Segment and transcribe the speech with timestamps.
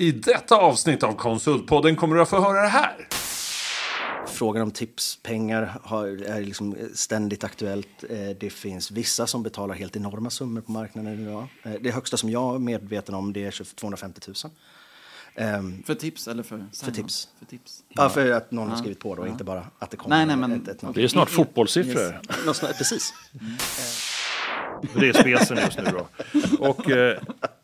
[0.00, 3.08] I detta avsnitt av Konsultpodden kommer du att få höra det här.
[4.26, 8.04] Frågan om tipspengar har, är liksom ständigt aktuellt.
[8.10, 11.46] Eh, Det finns vissa som betalar helt enorma summor på marknaden idag.
[11.62, 14.52] Eh, Det högsta som jag är medveten om det är 250 000.
[15.34, 16.66] Ehm, För tips eller för?
[16.84, 17.28] För tips.
[17.38, 17.82] För tips.
[17.88, 20.36] Ja, för att någon har skrivit på då, inte bara att det kommer Nej, nej,
[20.36, 20.94] men- ett, ett namn.
[20.94, 22.20] Det är snart fotbollssiffror.
[22.46, 22.60] Yes.
[22.60, 23.14] Precis.
[25.00, 26.08] Det är spesen just nu då.
[26.68, 27.22] Och, eh,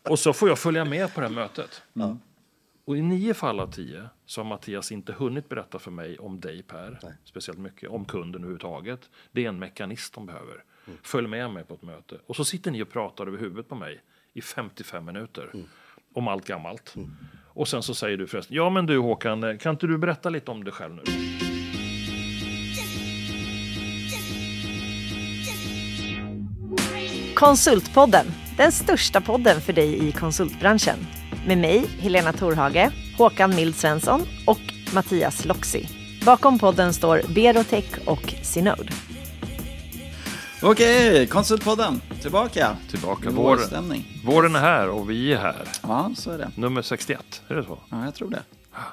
[0.09, 1.83] och så får jag följa med på det här mötet.
[2.85, 6.41] Och i nio fall av tio så har Mattias inte hunnit berätta för mig om
[6.41, 9.11] dig Per, speciellt mycket, om kunden överhuvudtaget.
[9.33, 10.65] Det är en mekanism de behöver.
[11.03, 12.17] Följ med mig på ett möte.
[12.27, 14.01] Och så sitter ni och pratar över huvudet på mig
[14.33, 15.53] i 55 minuter.
[16.15, 16.95] Om allt gammalt.
[17.45, 20.51] Och sen så säger du förresten, ja men du Håkan, kan inte du berätta lite
[20.51, 21.03] om dig själv nu?
[27.35, 30.97] Konsultpodden, den största podden för dig i konsultbranschen.
[31.47, 34.61] Med mig, Helena Torhage, Håkan Mild Svensson och
[34.95, 35.89] Mattias Loxi.
[36.27, 38.93] Bakom podden står Berotech och Synode.
[40.63, 42.77] Okej, Konsultpodden, tillbaka.
[42.91, 43.31] Tillbaka.
[43.31, 43.59] Vår,
[44.27, 45.69] våren är här och vi är här.
[45.83, 46.51] Ja, så är det.
[46.57, 47.79] Nummer 61, är det så?
[47.91, 48.43] Ja, jag tror det.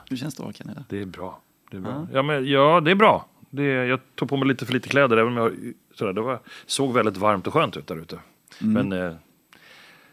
[0.10, 0.84] Hur känns det Håkan idag?
[0.90, 1.40] Det är bra.
[1.72, 2.08] Det är bra.
[2.14, 3.26] Ja, men, ja, det är bra.
[3.50, 6.22] Det är, jag tog på mig lite för lite kläder, även om jag sådär, det
[6.22, 8.20] var, såg väldigt varmt och skönt ut där ute.
[8.60, 9.14] Men eh,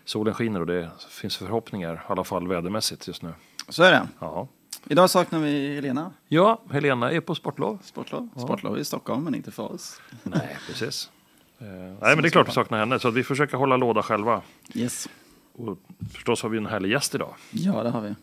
[0.08, 3.32] solen skiner och det finns förhoppningar, i alla fall vädermässigt just nu.
[3.68, 4.08] Så är det.
[4.20, 4.48] Ja,
[4.88, 6.12] Idag saknar vi Helena.
[6.28, 7.78] ja Helena är på sportlov.
[7.84, 8.28] Sportlov.
[8.36, 10.00] Sportlov i Stockholm, men inte för oss.
[10.22, 11.10] Nej, precis.
[11.58, 14.02] Eh, nej, men det är klart vi saknar henne, så att vi försöker hålla låda
[14.02, 14.42] själva.
[14.74, 15.08] Yes.
[15.54, 15.78] Och
[16.12, 17.34] förstås har vi en härlig gäst idag.
[17.50, 18.14] Ja, det har vi.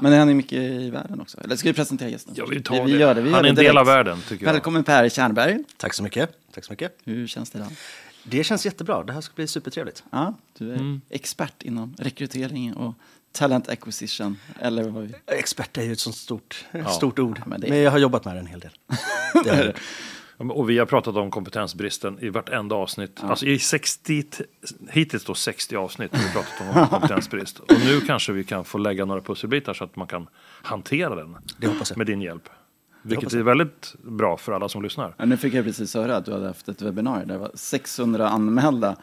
[0.00, 1.40] Men det händer mycket i världen också.
[1.40, 2.34] Eller ska vi presentera gästen?
[2.36, 2.98] Ja, vi tar vi det.
[2.98, 3.20] Gör det.
[3.20, 4.52] Vi Han gör är en del av världen, tycker jag.
[4.52, 5.64] Välkommen Per Tjärnberg.
[5.76, 6.30] Tack så mycket.
[6.54, 6.98] Tack så mycket.
[7.04, 7.70] Hur känns det idag?
[8.24, 9.02] Det känns jättebra.
[9.04, 10.04] Det här ska bli supertrevligt.
[10.10, 11.00] Ja, du är Mm.
[11.10, 12.94] expert inom rekrytering och
[13.32, 14.38] talent acquisition.
[14.60, 15.14] Eller vad vi...
[15.26, 16.64] Expert är ju ett sånt stort,
[16.96, 17.40] stort ord.
[17.46, 18.70] men men, det- jag har jobbat med det en hel del.
[19.44, 19.74] Det.
[20.38, 23.20] Ja, men- Och vi har pratat om kompetensbristen i vartenda avsnitt.
[23.22, 24.44] Alltså i 60, t-
[24.90, 27.58] hittills då 60 avsnitt har vi pratat om kompetensbrist.
[27.58, 30.26] Och nu kanske vi kan få lägga några pusselbitar så att man kan
[30.62, 31.36] hantera den.
[31.58, 31.96] Det hoppas jag.
[31.96, 32.48] Med din hjälp.
[33.02, 35.14] Vilket är väldigt bra för alla som lyssnar.
[35.18, 37.50] Ja, nu fick jag precis höra att du hade haft ett webbinarium där det var
[37.54, 38.96] 600 anmälda.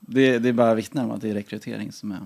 [0.00, 2.18] Det, det är bara vittnar om att det är rekrytering som är,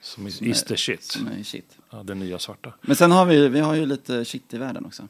[0.00, 1.02] Som is, is the shit.
[1.02, 1.78] som är shit.
[1.90, 2.72] Ja, det nya svarta.
[2.80, 5.02] Men sen har vi, vi har ju lite shit i världen också.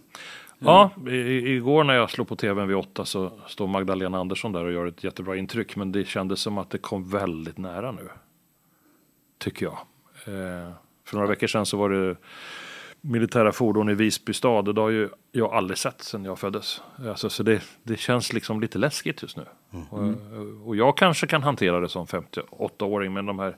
[0.58, 1.12] Ja, i,
[1.54, 4.86] igår när jag slog på tvn vid åtta så står Magdalena Andersson där och gör
[4.86, 5.76] ett jättebra intryck.
[5.76, 8.08] Men det kändes som att det kom väldigt nära nu.
[9.38, 9.78] Tycker jag.
[10.24, 10.72] Eh,
[11.04, 12.16] för några veckor sedan så var det
[13.04, 14.74] militära fordon i Visby stad.
[14.74, 16.80] Det har ju jag aldrig sett sedan jag föddes.
[17.08, 19.44] Alltså, så det, det känns liksom lite läskigt just nu.
[19.90, 20.02] Och,
[20.68, 23.12] och jag kanske kan hantera det som 58-åring.
[23.12, 23.56] Men de här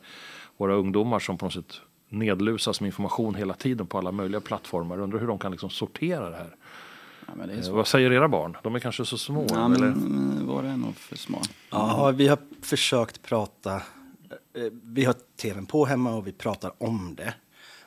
[0.56, 5.00] våra ungdomar som på något sätt nedlusas med information hela tiden på alla möjliga plattformar.
[5.00, 6.56] Undrar hur de kan liksom sortera det här.
[7.26, 7.74] Ja, men det är Eh.
[7.74, 8.56] Vad säger era barn?
[8.62, 9.46] De är kanske så små?
[9.50, 9.78] Ja, eller?
[9.78, 11.42] men våra är nog för små.
[11.70, 13.74] Ja, vi har försökt prata.
[13.74, 13.82] eh,
[14.82, 17.34] Vi har tvn på hemma och vi pratar om det.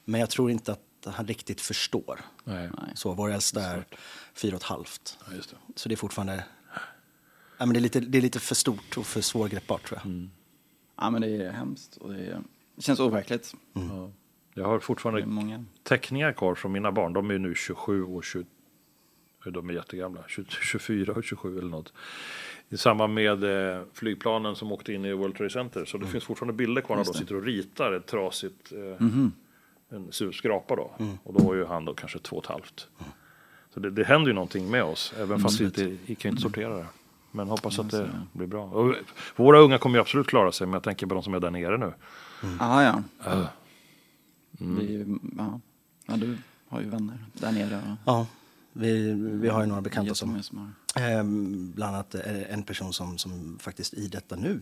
[0.06, 0.80] Men jag tror inte att
[1.12, 2.20] han riktigt förstår.
[2.44, 2.70] Nej.
[2.96, 3.86] Så vår äldsta är
[4.34, 5.18] fyra och ett halvt.
[5.28, 5.58] Ja, just det.
[5.76, 6.44] Så det är fortfarande...
[7.58, 10.30] Ja, men det, är lite, det är lite för stort och för svårgreppbart tror jag.
[10.98, 12.42] Ja, men det är hemskt och det, är,
[12.76, 13.54] det känns overkligt.
[13.74, 14.12] Ja.
[14.54, 15.66] Jag har fortfarande många.
[15.84, 17.14] teckningar kvar från mina barn.
[17.14, 18.46] De är nu 27 och 20.
[19.46, 20.24] De är jättegamla.
[20.28, 21.94] 20, 24 och 27 eller något.
[22.70, 25.86] I samband med eh, flygplanen som åkte in i World Trade Center.
[25.86, 29.06] Så det finns fortfarande bilder kvar när de sitter och ritar ett trasigt eh,
[29.90, 30.92] en sur skrapa då.
[31.24, 32.88] Och då var ju han då kanske två och ett halvt.
[33.74, 35.14] Så det, det händer ju någonting med oss.
[35.18, 36.86] Även fast vi inte vi kan inte sortera det.
[37.32, 38.66] Men hoppas att det blir bra.
[38.66, 38.96] Och
[39.36, 40.68] våra unga kommer ju absolut klara sig.
[40.68, 41.94] Men jag tänker på de som är där nere nu.
[42.60, 43.48] Ah, ja, ja.
[44.52, 45.60] Det är ju, ja.
[46.06, 46.38] ja, du
[46.68, 47.76] har ju vänner där nere.
[47.78, 48.28] Och Ja,
[48.74, 50.44] vi, vi har ju några bekanta som...
[50.44, 51.02] som har.
[51.04, 54.60] Ehm, bland annat eh, en person som, som faktiskt i detta nu,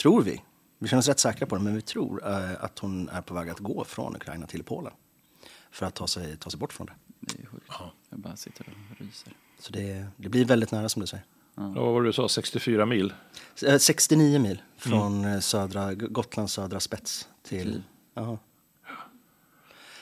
[0.00, 0.42] tror vi,
[0.78, 3.34] vi känner oss rätt säkra på det, men vi tror eh, att hon är på
[3.34, 4.92] väg att gå från Ukraina till Polen.
[5.70, 6.92] För att ta sig, ta sig bort från det.
[7.20, 7.66] Det är sjukt.
[8.10, 9.32] Jag bara sitter och ryser.
[9.58, 11.24] Så det, det blir väldigt nära som du säger.
[11.54, 12.28] Ja, vad var det du sa?
[12.28, 13.12] 64 mil?
[13.66, 17.62] Eh, 69 mil från eh, södra, Gotlands södra spets till...
[17.72, 17.82] Till-
[18.14, 18.38] Ja,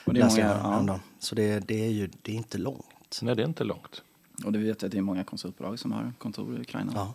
[0.05, 0.99] Och det är många, ja.
[1.19, 3.19] Så det, det är ju det är inte långt.
[3.21, 4.01] Nej, det är inte långt.
[4.45, 6.91] Och det vet jag att det är många konsultbolag som har kontor i Ukraina.
[6.95, 7.13] Ja.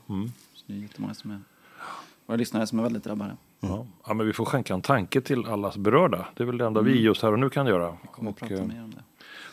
[0.54, 1.40] Så det är jättemånga som är,
[2.26, 3.36] våra lyssnare som är väldigt drabbade.
[3.64, 3.86] Ja.
[4.06, 6.26] ja, men vi får skänka en tanke till alla berörda.
[6.36, 7.96] Det är väl det enda vi just här och nu kan göra.
[8.12, 9.02] Kommer att Och, prata eh, mer om det.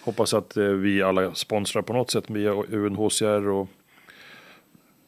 [0.02, 3.68] hoppas att eh, vi alla sponsrar på något sätt via UNHCR och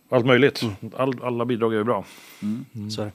[0.10, 0.62] allt möjligt.
[0.98, 2.06] All, alla bidrag är ju bra.
[2.96, 3.12] Så är det.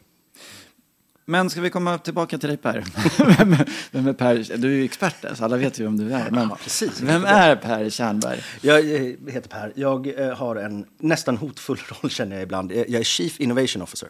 [1.28, 2.84] Men ska vi komma tillbaka till dig Per?
[3.38, 3.56] vem,
[3.90, 4.56] vem är Per?
[4.56, 6.30] Du är ju expert där, så alla vet ju vem du är.
[6.30, 7.00] Men precis.
[7.00, 8.40] vem är Per Tjärnberg?
[8.60, 9.72] Jag eh, heter Per.
[9.76, 12.72] Jag eh, har en nästan hotfull roll känner jag ibland.
[12.72, 14.08] Eh, Jag är Chief Innovation Officer.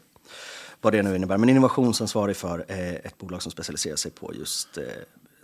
[0.81, 1.39] Vad det nu innebär.
[1.39, 4.85] Men innovationsansvarig för eh, ett bolag som specialiserar sig på just eh,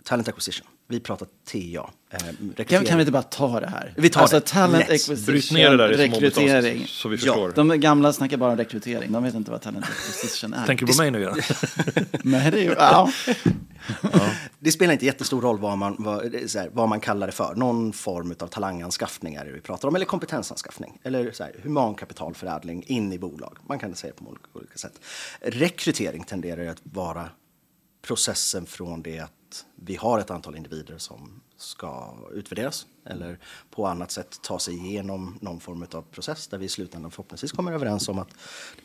[0.03, 0.67] talent acquisition.
[0.87, 1.89] Vi pratar TA.
[2.09, 3.93] Eh, Kan, kan vi inte bara ta det här?
[3.97, 4.45] Vi tar alltså, det.
[4.45, 6.57] talent acquisition, Bryt ner det där rekrytering.
[6.57, 7.51] avsnitt, så vi Ja, förstår.
[7.55, 10.65] De gamla snackar bara om rekrytering, de vet inte vad talent acquisition är.
[10.65, 11.35] Tänker på mig nu igen.
[12.23, 13.11] Nej, det är ju, ja.
[14.63, 17.55] Det spelar inte jättestor roll vad man, vad, så här, vad man kallar det för.
[17.55, 19.95] Någon form av talanganskaffning är det vi pratar om.
[19.95, 20.99] Eller kompetensanskaffning.
[21.03, 23.57] Eller så här, humankapitalförädling in i bolag.
[23.67, 25.01] Man kan säga det på olika, olika sätt.
[25.41, 27.29] Rekrytering tenderar att vara
[28.01, 33.39] processen från det att vi har ett antal individer som ska utvärderas eller
[33.69, 37.51] på annat sätt ta sig igenom någon form av process där vi i slutändan förhoppningsvis
[37.51, 38.29] kommer överens om att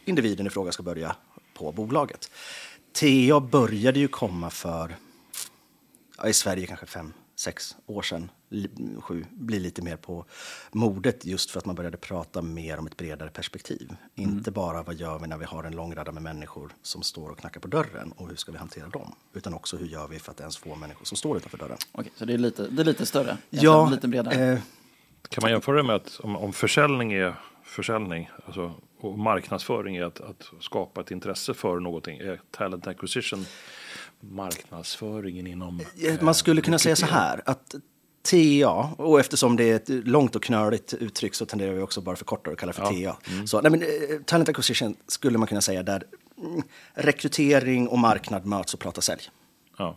[0.04, 1.16] individen i fråga ska börja
[1.54, 2.30] på bolaget.
[2.92, 4.96] TA började ju komma för
[6.18, 8.30] ja, i Sverige kanske fem, sex år sedan,
[9.00, 10.24] sju, blir lite mer på
[10.72, 13.96] modet just för att man började prata mer om ett bredare perspektiv.
[14.14, 17.30] Inte bara vad gör vi när vi har en lång radda med människor som står
[17.30, 19.14] och knackar på dörren och hur ska vi hantera dem?
[19.34, 21.78] Utan också hur gör vi för att ens få människor som står utanför dörren?
[21.92, 23.36] Okej, så det är lite, det är lite större?
[23.50, 24.52] Ja, lite bredare?
[24.52, 24.58] eh,
[25.28, 30.04] Kan man jämföra det med att om, om försäljning är försäljning alltså, och marknadsföring är
[30.04, 32.18] att, att skapa ett intresse för någonting.
[32.18, 33.44] Är talent acquisition
[34.20, 35.80] marknadsföringen inom...
[35.96, 37.74] Ja, eh, Man skulle kunna säga så här att
[38.22, 42.16] TA, och eftersom det är ett långt och knöligt uttryck så tenderar vi också bara
[42.16, 43.16] förkorta och kalla det för TA.
[43.46, 43.88] Så, nej, men, eh,
[44.24, 46.04] talent acquisition skulle man kunna säga där
[46.38, 46.62] mm,
[46.94, 49.22] rekrytering och marknad möts och pratar sälj.
[49.78, 49.96] Ja.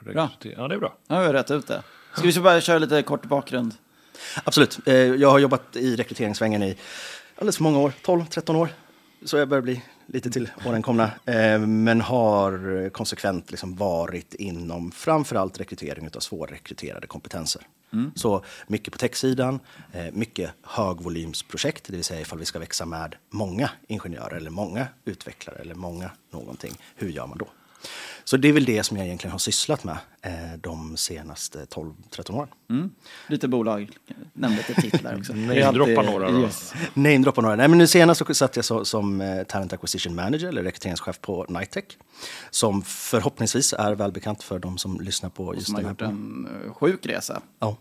[0.00, 0.30] Bra.
[0.42, 0.96] ja, det är bra.
[1.06, 1.82] Ja, vi har rätt ut det.
[2.14, 3.74] Ska vi så bara köra lite kort bakgrund?
[4.44, 4.78] Absolut.
[4.86, 6.76] Eh, Jag har jobbat i rekryteringssvängen i
[7.36, 8.68] alldeles för många år, 12-13 år.
[9.24, 11.10] Så jag börjar bli lite till åren komna.
[11.24, 17.62] Eh, Men har konsekvent liksom varit inom framförallt rekrytering av svårrekryterade kompetenser.
[18.14, 19.60] Så mycket på techsidan,
[19.92, 24.86] eh, mycket högvolymsprojekt, det vill säga ifall vi ska växa med många ingenjörer eller många
[25.04, 26.72] utvecklare eller många någonting.
[26.96, 27.46] Hur gör man då?
[28.24, 32.34] Så det är väl det som jag egentligen har sysslat med eh, de senaste 12-13
[32.34, 32.48] åren.
[32.70, 32.90] Mm.
[33.26, 33.90] Lite bolag,
[34.32, 35.32] nämnde lite titlar också.
[35.36, 36.40] Namedroppa några då.
[36.40, 36.74] Yes.
[36.94, 37.56] Namedroppa några.
[37.56, 41.20] Nej, men nu senast så satt jag så, som eh, Talent Acquisition Manager, eller rekryteringschef
[41.20, 41.84] på Nitec.
[42.50, 45.98] Som förhoppningsvis är välbekant för de som lyssnar på just Som har den här gjort
[45.98, 46.46] podden.
[46.62, 47.42] en eh, sjuk resa.
[47.58, 47.76] Ja.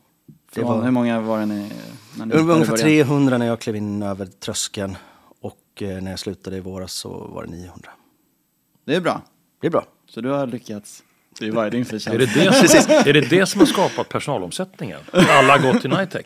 [0.53, 1.71] Det var, Hur många var det ni?
[2.18, 2.77] När ni ungefär började?
[2.77, 4.98] 300 när jag klev in över tröskeln.
[5.42, 7.89] Och eh, när jag slutade i våras så var det 900.
[8.86, 9.21] Det är bra.
[9.62, 9.86] Det är bra.
[10.10, 11.04] Så du har lyckats.
[11.40, 12.34] Det är varje din Är förtjänst.
[12.34, 15.00] det det, som, är det det som har skapat personalomsättningen?
[15.13, 16.25] Alla har gått till Nitec?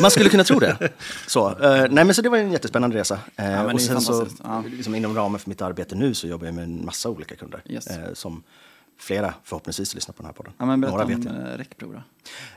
[0.00, 0.88] Man skulle kunna tro det.
[1.26, 3.18] Så, eh, nej, men så det var en jättespännande resa.
[3.36, 4.26] Men det är och sen så.
[4.42, 4.64] Ja.
[4.66, 7.62] liksom inom ramen för mitt arbete nu så jobbar jag med en massa olika kunder.
[7.66, 7.86] Yes.
[7.86, 8.42] Eh, som
[8.98, 10.52] flera förhoppningsvis lyssnar på den här podden.
[10.58, 11.60] Ja, men berätta Några om vet jag.
[11.60, 12.02] Recpro då.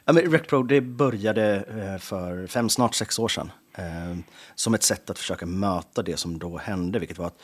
[0.06, 1.66] Ja, men RecPro det började
[2.01, 3.51] för fem, snart sex år sedan.
[4.56, 7.42] Som ett sätt att försöka möta det som då hände, vilket var att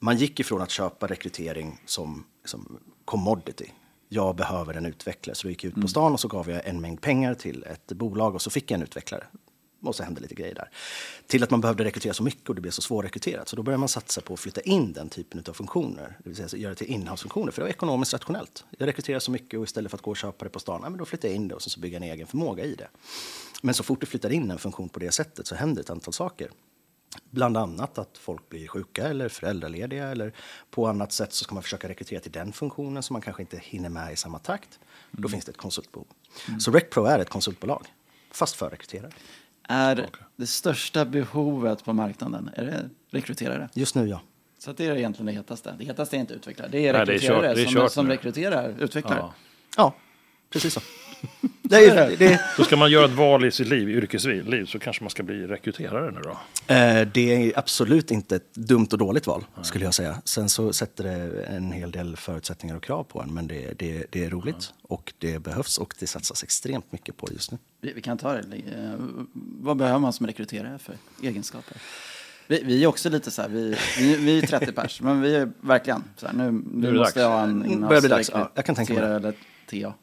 [0.00, 3.66] man gick ifrån att köpa rekrytering som, som commodity.
[4.08, 6.66] Jag behöver en utvecklare, så då gick jag ut på stan och så gav jag
[6.66, 9.26] en mängd pengar till ett bolag och så fick jag en utvecklare.
[9.82, 10.70] Och så hände lite grejer där.
[11.26, 13.48] Till att man behövde rekrytera så mycket och det blev så svårrekryterat.
[13.48, 16.18] Så då började man satsa på att flytta in den typen av funktioner.
[16.24, 18.64] Det vill säga göra det till inhouse-funktioner, för det var ekonomiskt rationellt.
[18.78, 20.90] Jag rekryterar så mycket och istället för att gå och köpa det på stan, ja,
[20.90, 22.88] men då flyttar jag in det och så bygger jag en egen förmåga i det.
[23.62, 26.14] Men så fort du flyttar in en funktion på det sättet så händer ett antal
[26.14, 26.50] saker.
[27.30, 30.32] Bland annat att folk blir sjuka eller föräldralediga eller
[30.70, 33.58] på annat sätt så ska man försöka rekrytera till den funktionen som man kanske inte
[33.62, 34.78] hinner med i samma takt.
[35.10, 36.06] Då finns det ett konsultbehov.
[36.58, 37.86] Så RecPro är ett konsultbolag,
[38.30, 39.10] fast för rekryterare.
[39.68, 43.68] Är det största behovet på marknaden, är det rekryterare?
[43.74, 44.20] Just nu, ja.
[44.58, 45.74] Så att det är egentligen det hetaste.
[45.78, 47.90] Det hetaste är inte utvecklare, det är Nej, det är rekryterare kört- det är som,
[47.90, 49.18] som rekryterar utvecklare.
[49.18, 49.34] Ja.
[49.76, 49.94] Ja,
[50.50, 50.80] precis så.
[51.70, 55.04] Det är, det, Så ska man göra ett val i sitt liv, yrkesliv, så kanske
[55.04, 56.30] man ska bli rekryterare nu då?
[56.74, 60.22] Eh, Det är absolut inte ett dumt och dåligt val, skulle jag säga.
[60.24, 64.06] Sen så sätter det en hel del förutsättningar och krav på en, men det, det,
[64.10, 67.58] det är roligt och det behövs och det satsas extremt mycket på det just nu.
[67.80, 68.38] Vi, vi kan ta det.
[68.56, 68.94] Eh,
[69.60, 71.76] vad behöver man som rekryterare för egenskaper?
[72.46, 75.36] Vi, vi är också lite så här, vi, vi, vi är 30 pers, men vi
[75.36, 78.30] är verkligen så här, nu, nu det måste jag ha en Mm, börjar bli dags.
[78.34, 79.08] Ja, jag kan tänka mig det.
[79.08, 79.32] eller
[79.70, 79.94] TA.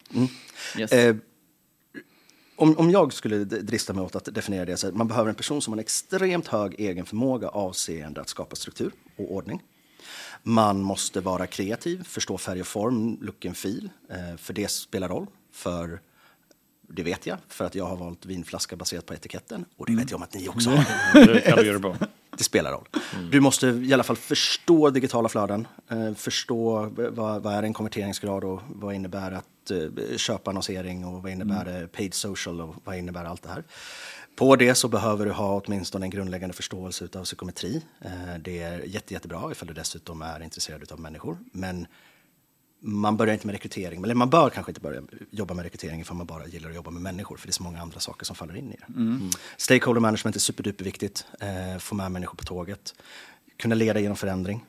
[0.79, 0.91] Yes.
[0.91, 1.15] Eh,
[2.57, 5.35] om, om jag skulle drista mig åt att definiera det så att man behöver en
[5.35, 9.63] person som har en extremt hög egen förmåga avseende att skapa struktur och ordning.
[10.43, 15.09] Man måste vara kreativ, förstå färg och form, look and feel, eh, för det spelar
[15.09, 15.27] roll.
[15.51, 16.01] För
[16.89, 19.65] det vet jag, för att jag har valt vinflaska baserat på etiketten.
[19.77, 21.25] Och det vet jag om att ni också har.
[21.25, 21.95] Det kan du göra bra.
[22.37, 22.87] Det spelar roll.
[23.31, 28.43] Du måste i alla fall förstå digitala flöden, eh, förstå vad, vad är en konverteringsgrad
[28.43, 31.89] och vad innebär att eh, köpa annonsering och vad innebär mm.
[31.89, 33.63] paid social och vad innebär allt det här.
[34.35, 37.81] På det så behöver du ha åtminstone en grundläggande förståelse av psykometri.
[38.01, 41.37] Eh, det är jätte, jättebra ifall du dessutom är intresserad av människor.
[41.51, 41.87] Men
[42.79, 46.17] man börjar inte med rekrytering, eller man bör kanske inte börja jobba med rekrytering ifall
[46.17, 48.35] man bara gillar att jobba med människor, för det är så många andra saker som
[48.35, 48.93] faller in i det.
[48.99, 49.29] Mm.
[49.57, 52.93] Stakeholder management är superduperviktigt, eh, få med människor på tåget,
[53.57, 54.65] kunna leda genom förändring.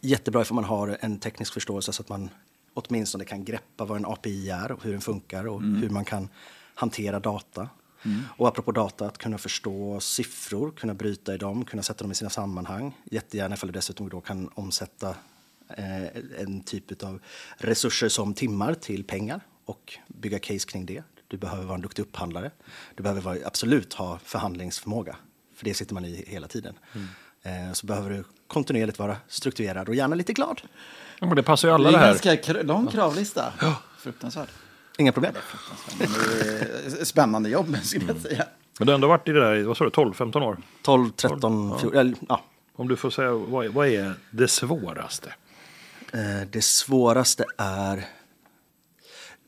[0.00, 2.30] Jättebra ifall man har en teknisk förståelse så att man
[2.74, 5.82] åtminstone kan greppa vad en API är och hur den funkar och mm.
[5.82, 6.28] hur man kan
[6.74, 7.68] hantera data.
[8.02, 8.20] Mm.
[8.36, 12.14] Och apropå data, att kunna förstå siffror, kunna bryta i dem, kunna sätta dem i
[12.14, 12.96] sina sammanhang.
[13.04, 15.14] Jättegärna ifall du dessutom då kan omsätta
[16.38, 17.20] en typ av
[17.56, 21.02] resurser som timmar till pengar och bygga case kring det.
[21.28, 22.50] Du behöver vara en duktig upphandlare.
[22.94, 25.16] Du behöver vara, absolut ha förhandlingsförmåga,
[25.54, 26.74] för det sitter man i hela tiden.
[27.42, 27.74] Mm.
[27.74, 30.60] Så behöver du kontinuerligt vara strukturerad och gärna lite glad.
[31.20, 32.18] Ja, men det passar ju alla det, här.
[32.22, 33.52] Det är en ganska lång kravlista.
[33.60, 33.76] Ja.
[33.98, 34.48] Fruktansvärt.
[34.98, 35.34] Inga problem.
[35.98, 38.44] Det är spännande jobb, skulle jag säga.
[38.78, 40.58] Men du har ändå varit i det där, vad sa du, 12-15 år?
[40.82, 42.44] 12, 13, 14, ja.
[42.76, 45.34] Om du får säga, vad, vad är det svåraste?
[46.12, 48.08] Eh, det svåraste är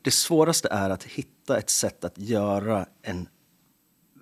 [0.01, 3.27] det svåraste är att hitta ett sätt att göra en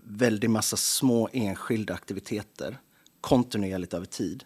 [0.04, 2.78] väldig massa små enskilda aktiviteter
[3.22, 4.44] kontinuerligt över tid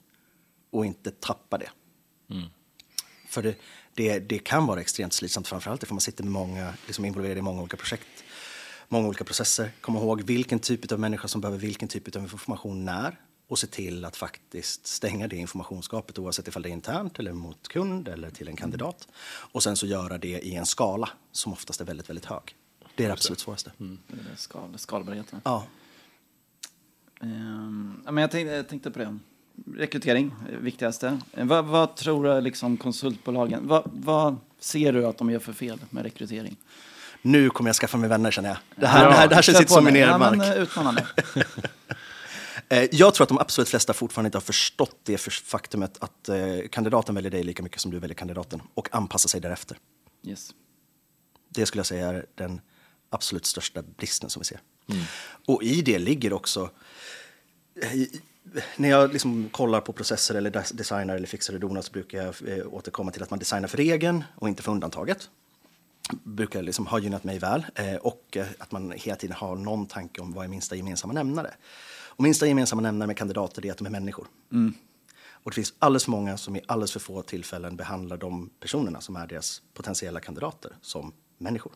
[0.71, 1.69] och inte tappa det.
[2.29, 2.49] Mm.
[3.27, 3.55] För det,
[3.93, 7.41] det, det, kan vara extremt slitsamt, framförallt ifall man sitter med många, liksom involverad i
[7.41, 8.23] många olika projekt,
[8.87, 9.71] många olika processer.
[9.81, 13.67] Kom ihåg vilken typ av människa som behöver vilken typ av information när och se
[13.67, 18.29] till att faktiskt stänga det informationsgapet oavsett ifall det är internt eller mot kund eller
[18.29, 19.07] till en kandidat.
[19.25, 22.55] Och sen så göra det i en skala som oftast är väldigt, väldigt hög.
[22.95, 23.71] Det är det absolut svåraste.
[23.79, 23.99] Mm.
[24.07, 25.41] Det är skal, skalbarheten.
[25.43, 25.63] Ja.
[27.19, 29.19] Um, men jag tänkte, jag tänkte på det.
[29.75, 31.19] Rekrytering, viktigaste.
[31.31, 35.79] Vad, vad tror du liksom konsultbolagen, vad, vad ser du att de gör för fel
[35.89, 36.57] med rekrytering?
[37.21, 38.57] Nu kommer jag skaffa mig vänner känner jag.
[38.75, 39.09] Det här, ja.
[39.09, 40.41] det här, det här känns inte som min egen mark.
[40.41, 41.07] Ja, utmanande.
[42.69, 46.67] Eh, jag tror att de absolut flesta fortfarande inte har förstått det faktumet att eh,
[46.71, 49.77] kandidaten väljer dig lika mycket som du väljer kandidaten och anpassar sig därefter.
[50.23, 50.49] Yes.
[51.49, 52.61] Det skulle jag säga är den
[53.09, 54.59] absolut största bristen som vi ser.
[54.89, 55.03] Mm.
[55.45, 56.69] Och i det ligger också
[57.81, 58.01] eh,
[58.75, 62.35] när jag liksom kollar på processer eller designar eller fixar och donar så brukar jag
[62.73, 65.29] återkomma till att man designar för regeln och inte för undantaget.
[66.23, 67.65] brukar liksom ha gynnat mig väl
[68.01, 71.53] och att man hela tiden har någon tanke om vad är minsta gemensamma nämnare.
[72.15, 74.27] Och minsta gemensamma nämnare med kandidater är att de är människor.
[74.51, 74.73] Mm.
[75.45, 79.01] Och det finns alldeles för många som i alldeles för få tillfällen behandlar de personerna
[79.01, 81.71] som är deras potentiella kandidater som människor.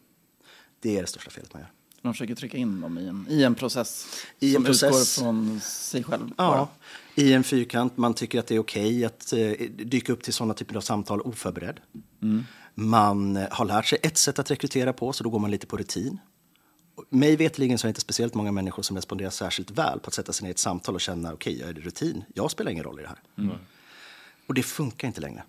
[0.79, 1.72] Det är det största felet man gör.
[2.01, 4.08] De försöker trycka in dem i en, i en process
[4.39, 6.31] I som en process, utgår från sig själv?
[6.38, 6.69] Ja,
[7.15, 7.25] bara.
[7.25, 7.98] i en fyrkant.
[7.98, 10.81] Man tycker att det är okej okay att eh, dyka upp till sådana typer av
[10.81, 11.79] samtal oförberedd.
[12.22, 12.43] Mm.
[12.75, 15.77] Man har lärt sig ett sätt att rekrytera på, så då går man lite på
[15.77, 16.19] rutin
[17.10, 20.13] mig vetligen så är det inte speciellt många människor som responderar särskilt väl på att
[20.13, 22.24] sätta sig ner i ett samtal och känna okej, okay, jag är det rutin.
[22.36, 23.20] Jag spelar ingen roll i det här.
[23.38, 23.58] Mm.
[24.48, 25.44] Och det funkar inte längre.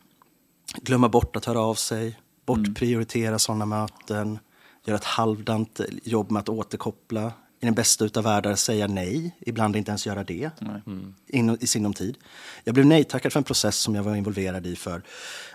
[0.82, 3.38] Glömma bort att höra av sig, bortprioritera mm.
[3.38, 4.38] sådana möten,
[4.84, 7.32] göra ett halvdant jobb med att återkoppla.
[7.60, 11.14] I den bästa utav världar säga nej, ibland inte ens göra det mm.
[11.26, 12.18] in, i sinom tid.
[12.64, 15.02] Jag blev nej-tackad för en process som jag var involverad i för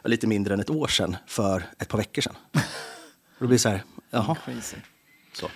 [0.03, 2.35] lite mindre än ett år sedan, för ett par veckor sedan.
[2.53, 2.59] Och
[3.39, 4.37] då blir det så här, jaha.
[5.33, 5.47] Så.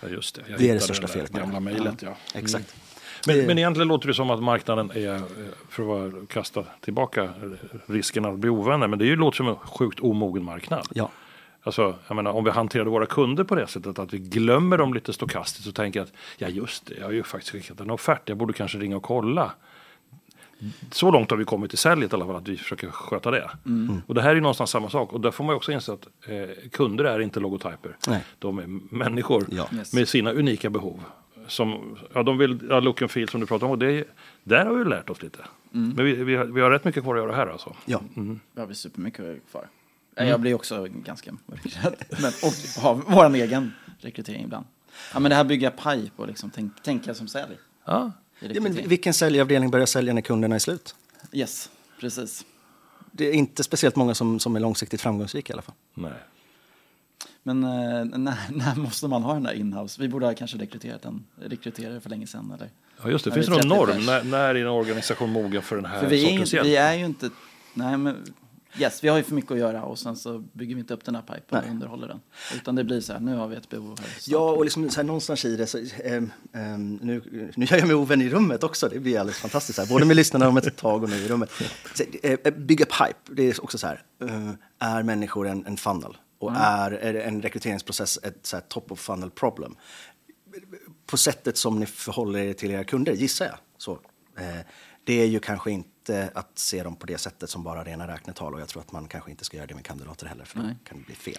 [0.00, 0.42] Ja, just det.
[0.48, 1.30] Jag det är det största felet.
[1.30, 2.16] Gamla mejlet, ja.
[2.34, 2.38] ja.
[2.38, 2.76] Exakt.
[3.26, 5.22] Men, men egentligen låter det som att marknaden är, eh,
[5.68, 7.30] för att kasta tillbaka
[7.86, 10.86] risken att bli ovänner, men det låter som en sjukt omogen marknad.
[10.94, 11.10] Ja.
[11.62, 14.94] Alltså, jag menar, om vi hanterade våra kunder på det sättet att vi glömmer dem
[14.94, 18.22] lite stokastiskt och tänker att ja just det, jag har ju faktiskt skickat en offert,
[18.24, 19.52] jag borde kanske ringa och kolla
[20.90, 23.50] så långt har vi kommit i säljet i alla fall, att vi försöker sköta det.
[23.66, 24.02] Mm.
[24.06, 25.12] Och det här är ju någonstans samma sak.
[25.12, 27.96] Och där får man ju också inse att eh, kunder är inte logotyper.
[28.08, 28.24] Nej.
[28.38, 29.68] De är människor ja.
[29.92, 31.00] med sina unika behov.
[31.46, 33.70] Som, ja, de vill ja, look and feel som du pratar om.
[33.72, 34.04] Och det,
[34.44, 35.38] där har vi lärt oss lite.
[35.74, 35.92] Mm.
[35.96, 37.76] Men vi, vi, har, vi har rätt mycket kvar att göra här alltså.
[37.84, 38.40] Ja, mm.
[38.52, 39.68] vi har supermycket kvar.
[40.16, 40.30] Mm.
[40.30, 41.94] Jag blir också ganska mörkrädd.
[42.08, 44.66] men, och har vår egen rekrytering ibland.
[45.12, 47.56] Ja, men det här bygga pipe och liksom tänk, tänka som sälj.
[47.84, 48.12] Ja.
[48.40, 50.94] Ja, men vilken säljavdelning börjar sälja när kunderna är slut?
[51.32, 52.44] Yes, precis.
[53.12, 55.74] Det är inte speciellt många som, som är långsiktigt framgångsrika i alla fall.
[55.94, 56.12] Nej.
[57.42, 60.00] Men eh, när, när, måste man ha den där inhouse?
[60.00, 62.52] Vi borde ha kanske rekryterat en rekryterare för länge sedan.
[62.56, 62.70] Eller?
[63.02, 63.32] Ja, just det.
[63.32, 64.06] Finns det någon norm?
[64.06, 66.66] När, när är en organisation mogen för den här för vi sortens är, hjälp?
[66.66, 67.30] Vi är ju inte...
[67.74, 68.34] Nej, men
[68.80, 71.04] yes, vi har ju för mycket att göra och sen så bygger vi inte upp
[71.04, 71.70] den här pipen och Nej.
[71.70, 72.20] underhåller den.
[72.54, 74.08] Utan det blir så här, nu har vi ett behov här.
[74.26, 77.86] Ja, och liksom så här, någonstans i det, så, ehm, ehm, nu, nu gör jag
[77.86, 79.86] mig ovän i rummet också, det blir alldeles fantastiskt, här.
[79.86, 81.50] både med lyssnarna om ett tag och nu i rummet.
[81.94, 86.16] Så, eh, bygga pipe, det är också så här, eh, är människor en, en funnel?
[86.38, 89.76] Och är, är en rekryteringsprocess ett så här, top of funnel problem?
[91.06, 93.58] På sättet som ni förhåller er till era kunder, gissar jag.
[93.78, 93.92] Så,
[94.38, 94.66] eh,
[95.04, 98.54] det är ju kanske inte att se dem på det sättet som bara rena räknetal
[98.54, 100.74] och jag tror att man kanske inte ska göra det med kandidater heller för Nej.
[100.84, 101.38] då kan det bli fel.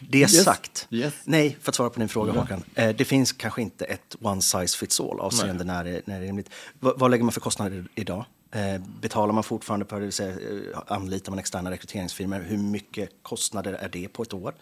[0.00, 0.44] Det Yes.
[0.44, 1.14] sagt, Yes.
[1.24, 2.62] nej, för att svara på din fråga Håkan.
[2.74, 6.24] Eh, det finns kanske inte ett one size fits all avseende när det, när det
[6.24, 6.50] är rimligt.
[6.80, 8.24] Vad, vad lägger man för kostnader idag?
[8.54, 12.38] Eh, betalar man fortfarande på, det vill säga, eh, anlitar man externa rekryteringsfirmor?
[12.38, 14.54] Hur mycket kostnader är det på ett år?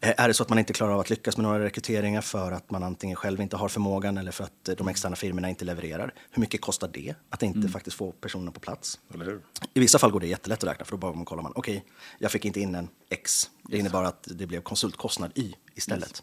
[0.00, 2.52] Eh, är det så att man inte klarar av att lyckas med några rekryteringar för
[2.52, 6.14] att man antingen själv inte har förmågan eller för att de externa firmorna inte levererar?
[6.30, 9.00] Hur mycket kostar det att inte faktiskt få personerna på plats?
[9.74, 11.84] I vissa fall går det jättelätt att räkna för då bara man kollar man, okej,
[12.18, 13.50] jag fick inte in en X.
[13.62, 16.22] Det innebar att det blev konsultkostnad Y istället.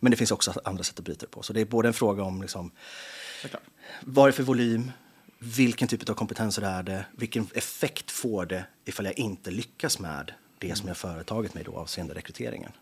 [0.00, 1.42] Men det finns också andra sätt att bryta det på.
[1.42, 2.70] Så det är både en fråga om liksom,
[4.00, 4.90] vad är för volym,
[5.44, 10.32] vilken typ av kompetenser är det, vilken effekt får det ifall jag inte lyckas med
[10.58, 12.72] det som jag företagit mig då avseende rekryteringen.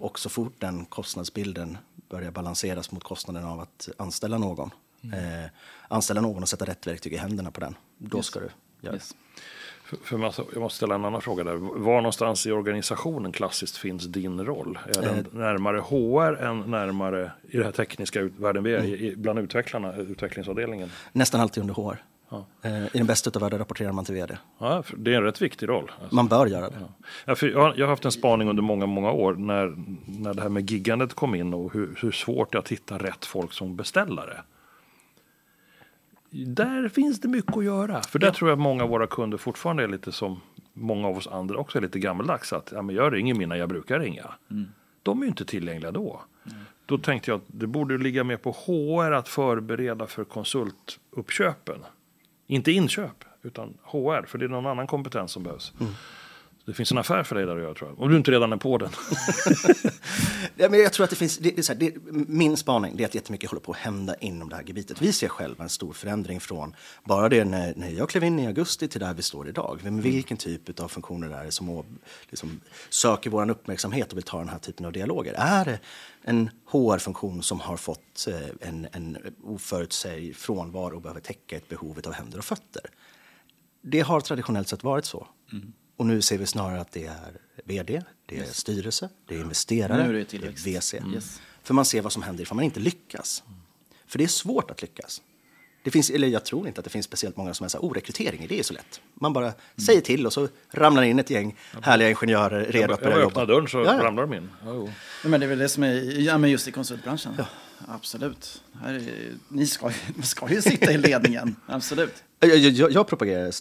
[0.00, 4.70] Och så fort den kostnadsbilden börjar balanseras mot kostnaden av att anställa någon,
[5.02, 5.50] eh,
[5.88, 8.48] anställa någon och sätta rätt verktyg i händerna på den, då ska du
[8.80, 8.98] göra det.
[8.98, 9.14] Yes.
[10.02, 11.54] För, jag måste ställa en annan fråga där.
[11.56, 14.78] Var någonstans i organisationen klassiskt finns din roll?
[14.88, 19.38] Är den närmare HR än närmare i den här tekniska världen vi är i, bland
[19.38, 20.90] utvecklarna, utvecklingsavdelningen?
[21.12, 21.96] Nästan alltid under HR.
[22.32, 22.46] Ja.
[22.62, 24.36] Eh, I den bästa av världar rapporterar man till vd.
[24.58, 25.90] Ja, det är en rätt viktig roll.
[26.02, 26.14] Alltså.
[26.14, 26.76] Man bör göra det.
[27.24, 29.74] Ja, för jag, har- jag har haft en spaning under många, många år när,
[30.06, 32.98] när det här med giggandet kom in och hur, hur svårt det är att hitta
[32.98, 34.40] rätt folk som beställare.
[36.30, 38.02] Där finns det mycket att göra.
[38.02, 40.40] För där tror jag att många av våra kunder fortfarande är lite som
[40.72, 42.52] många av oss andra också är lite gammaldags.
[42.52, 44.30] Att ja, men jag ringer mina jag brukar ringa.
[45.02, 46.20] De är ju inte tillgängliga då.
[46.86, 51.78] Då tänkte jag att det borde ligga mer på HR att förbereda för konsultuppköpen.
[52.46, 54.26] Inte inköp, utan HR.
[54.26, 55.72] För det är någon annan kompetens som behövs.
[56.70, 58.00] Det finns en affär för dig där att göra tror jag.
[58.00, 58.90] Om du inte redan är på den.
[60.56, 61.94] Ja, men jag tror att det finns, det, det är så här, det,
[62.28, 65.02] min spaning det är att jättemycket håller på att hända inom det här gebitet.
[65.02, 68.46] Vi ser själva en stor förändring från bara det när, när jag klev in i
[68.46, 69.80] augusti till där vi står idag.
[69.82, 71.84] Men vilken typ av funktioner är det som
[72.30, 75.34] liksom, söker vår uppmärksamhet och vill ta den här typen av dialoger?
[75.36, 75.78] Är det
[76.22, 82.00] en HR-funktion som har fått eh, en, en oförutsäg frånvaro och behöver täcka ett behov
[82.06, 82.82] av händer och fötter?
[83.82, 85.26] Det har traditionellt sett varit så.
[86.00, 87.32] Och nu ser vi snarare att det är
[87.64, 90.78] vd, det är styrelse, det är investerare, Nu är det det är.
[90.80, 90.94] VC.
[91.14, 91.40] Yes.
[91.62, 93.42] För man ser vad som händer ifall man inte lyckas.
[94.06, 95.22] För det är svårt att lyckas.
[95.82, 97.88] Det finns, eller jag tror inte att det finns speciellt många som är så här,
[97.88, 99.00] oh, rekrytering, det är så lätt.
[99.14, 99.52] Man bara
[99.86, 103.26] säger till och så ramlar in ett gäng härliga ingenjörer redo att Jag börja jobba.
[103.40, 104.04] öppnar dörren så Ja, ja.
[104.04, 104.50] ramlar de in.
[104.64, 104.72] Ja.
[104.72, 104.90] Nej,
[105.24, 107.32] Men det är väl det som är, ja men just i konsultbranschen.
[107.88, 108.62] Absolut.
[108.84, 109.02] Är,
[109.48, 109.90] ni ska,
[110.22, 112.24] ska ju sitta i ledningen, absolut.
[112.40, 113.52] Jag, jag, jag, propagerar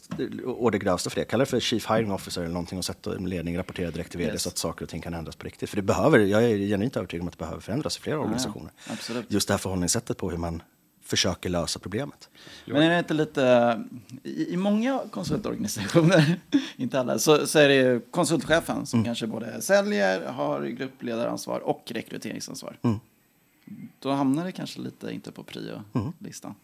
[0.46, 1.22] å det grövsta för det.
[1.22, 4.12] Jag kallar det för Chief Hiring Officer eller någonting och sätta en ledning rapportera direkt
[4.12, 4.42] till vd Yes.
[4.42, 5.70] så att saker och ting kan ändras på riktigt.
[5.70, 8.72] För det behöver, jag är genuint övertygad om att det behöver förändras i flera organisationer.
[8.88, 9.26] absolut.
[9.28, 10.62] Just det här förhållningssättet på hur man
[11.04, 12.30] försöker lösa problemet.
[12.66, 13.84] Men är det inte lite,
[14.24, 16.40] i, i många konsultorganisationer,
[16.78, 22.78] inte alla, så, så är det konsultchefen som kanske både säljer, har gruppledaransvar och rekryteringsansvar.
[24.00, 26.56] Då hamnar det kanske lite inte på prio-listan.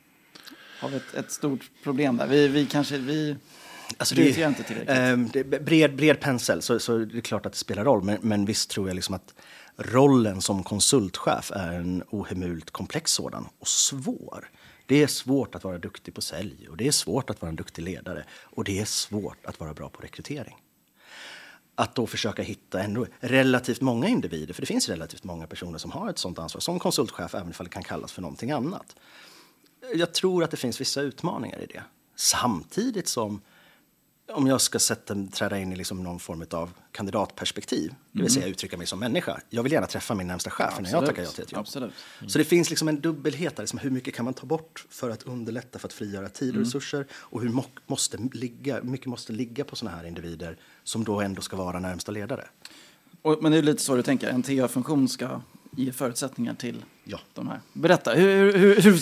[0.80, 2.28] Har vi ett, ett stort problem där?
[2.28, 3.36] Vi, vi kanske, vi
[3.98, 5.34] Alltså prioriterar inte tillräckligt.
[5.34, 8.04] det är bred, bred pensel, så, så det är klart att det spelar roll.
[8.04, 9.34] Men, men visst tror jag liksom att
[9.78, 14.50] rollen som konsultchef är en ohemult komplex sådan och svår.
[14.86, 17.56] Det är svårt att vara duktig på sälj och det är svårt att vara en
[17.56, 20.56] duktig ledare och det är svårt att vara bra på rekrytering.
[21.76, 25.92] Att då försöka hitta ändå relativt många individer, för det finns relativt många personer som
[25.92, 28.96] har ett sånt ansvar som konsultchef, även om det kan kallas för någonting annat.
[29.94, 31.84] Jag tror att det finns vissa utmaningar i det.
[32.16, 33.42] Samtidigt som
[34.28, 38.48] om jag ska sätta, träda in i liksom någon form av kandidatperspektiv, det vill säga
[38.48, 39.40] uttrycka mig som människa.
[39.50, 41.60] Jag vill gärna träffa min närmsta chef när jag tackar ja till ett jobb.
[41.60, 41.94] Absolut.
[42.28, 45.10] Så det finns liksom en dubbelhet där, liksom hur mycket kan man ta bort för
[45.10, 49.64] att underlätta för att frigöra tid och resurser och hur måste ligga, mycket måste ligga
[49.64, 52.48] på sådana här individer som då ändå ska vara närmsta ledare.
[53.22, 55.42] Och, men det är lite så du tänker, en TA-funktion ska
[55.78, 57.20] ge förutsättningar till Ja.
[57.34, 57.62] de här.
[57.74, 59.00] Berätta, hur, hur, hur,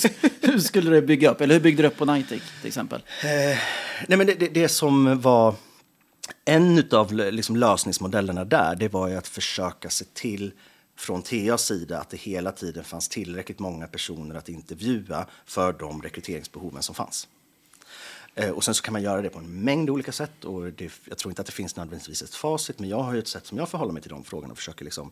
[0.48, 3.02] hur skulle du bygga upp, eller hur byggde du upp på Nightic till exempel?
[3.24, 3.60] Nej,
[4.08, 5.56] men det, det, det som var
[6.46, 10.52] en av liksom lösningsmodellerna där, det var ju att försöka se till
[10.96, 16.02] från TAs sida att det hela tiden fanns tillräckligt många personer att intervjua för de
[16.02, 17.28] rekryteringsbehoven som fanns.
[18.36, 20.46] Eh, och sen så kan man göra det på en mängd olika sätt.
[20.46, 23.20] Och det, jag tror inte att det finns nödvändigtvis ett facit, men jag har ju
[23.20, 25.12] ett sätt som jag förhåller mig till de frågorna och försöker liksom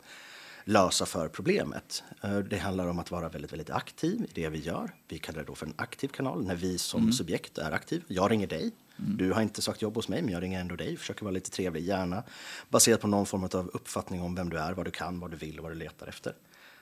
[0.65, 2.03] lösa för problemet.
[2.23, 4.91] Eh, Det handlar om att vara väldigt, väldigt aktiv i det vi gör.
[5.07, 8.03] Vi kallar det då för en aktiv kanal, när vi som subjekt är aktiv.
[8.07, 8.71] Jag ringer dig.
[8.97, 10.97] Du har inte sökt jobb hos mig, men jag ringer ändå dig.
[10.97, 12.23] Försöker vara lite trevlig, gärna
[12.69, 15.37] baserat på någon form av uppfattning om vem du är, vad du kan, vad du
[15.37, 16.33] vill och vad du letar efter.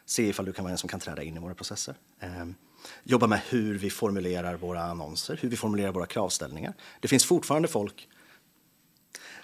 [0.06, 1.96] Se ifall du kan vara en som kan träda in i våra processer.
[2.20, 2.46] Eh,
[3.04, 6.74] jobba med hur vi formulerar våra annonser, hur vi formulerar våra kravställningar.
[7.00, 8.08] Det finns fortfarande folk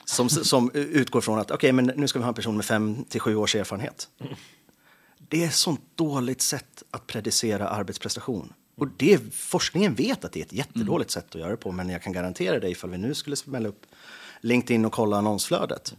[0.05, 3.03] som, som utgår från att okej, men nu ska vi ha en person med fem
[3.09, 4.09] till sju års erfarenhet.
[5.17, 8.53] Det är ett sånt dåligt sätt att predicera arbetsprestation.
[8.75, 11.89] Och det, forskningen vet att det är ett jättedåligt sätt att göra det på, men
[11.89, 13.85] jag kan garantera dig ifall vi nu skulle smälla upp
[14.41, 15.95] LinkedIn och kolla annonsflödet.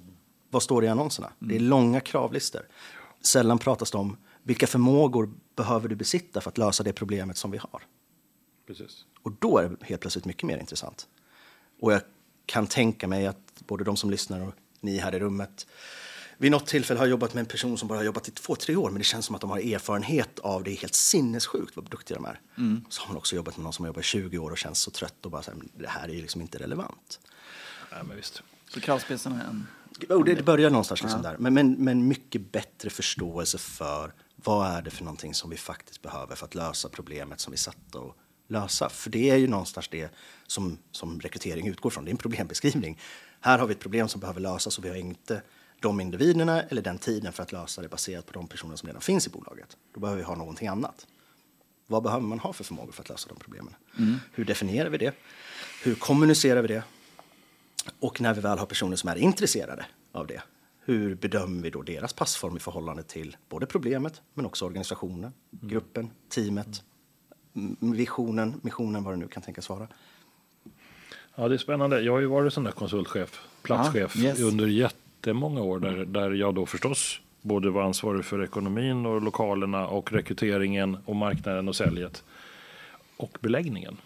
[0.50, 1.32] Vad står det i annonserna?
[1.38, 2.62] Det är långa kravlistor.
[3.22, 7.50] Sällan pratas det om vilka förmågor behöver du besitta för att lösa det problemet som
[7.50, 7.82] vi har.
[8.66, 9.04] Precis.
[9.22, 11.06] Och då är det helt plötsligt mycket mer intressant.
[11.80, 12.00] Och jag
[12.46, 15.66] kan tänka mig att både de som lyssnar och ni här i rummet
[16.38, 18.76] vid något tillfälle har jobbat med en person som bara har jobbat i två, tre
[18.76, 20.70] år, men det känns som att de har erfarenhet av det.
[20.70, 22.40] är helt sinnessjukt vad duktiga de är.
[22.88, 24.78] Så har man också jobbat med någon som har jobbat i 20 år och känns
[24.78, 27.20] så trött och bara så här, det här är ju liksom inte relevant.
[27.92, 28.42] Nej, men visst.
[28.68, 29.66] Så kravspecen är en...
[30.08, 31.36] Oh, det, det börjar någonstans liksom där.
[31.38, 36.02] Men, men, men mycket bättre förståelse för vad är det för någonting som vi faktiskt
[36.02, 38.16] behöver för att lösa problemet som vi satt att
[38.48, 38.88] lösa.
[38.88, 40.10] För det är ju någonstans det
[40.46, 42.04] som, som rekrytering utgår från.
[42.04, 42.98] Det är en problembeskrivning.
[43.40, 45.42] Här har vi ett problem som behöver lösas och vi har inte
[45.80, 49.02] de individerna eller den tiden för att lösa det baserat på de personer som redan
[49.02, 49.76] finns i bolaget.
[49.94, 51.06] Då behöver vi ha någonting annat.
[51.86, 53.74] Vad behöver man ha för förmågor för att lösa de problemen?
[54.32, 55.14] Hur definierar vi det?
[55.82, 56.82] Hur kommunicerar vi det?
[58.00, 60.42] Och när vi väl har personer som är intresserade av det,
[60.80, 66.10] hur bedömer vi då deras passform i förhållande till både problemet men också organisationen, gruppen,
[66.28, 66.82] teamet,
[67.80, 69.88] visionen, missionen, vad det nu kan tänkas vara.
[71.38, 72.00] Ja, det är spännande.
[72.00, 74.40] Jag har ju varit sån där konsultchef, platschef Ja, yes.
[74.40, 79.86] under jättemånga år där, där jag då förstås både var ansvarig för ekonomin och lokalerna
[79.86, 82.24] och rekryteringen och marknaden och säljet
[83.16, 83.96] och beläggningen.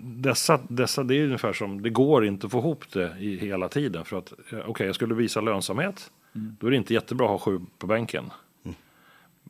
[0.00, 3.68] Dessa, dessa, det är ungefär som, det går inte att få ihop det i hela
[3.68, 7.30] tiden för att eh, okej, jag skulle visa lönsamhet, då är det inte jättebra att
[7.30, 8.30] ha sju på bänken.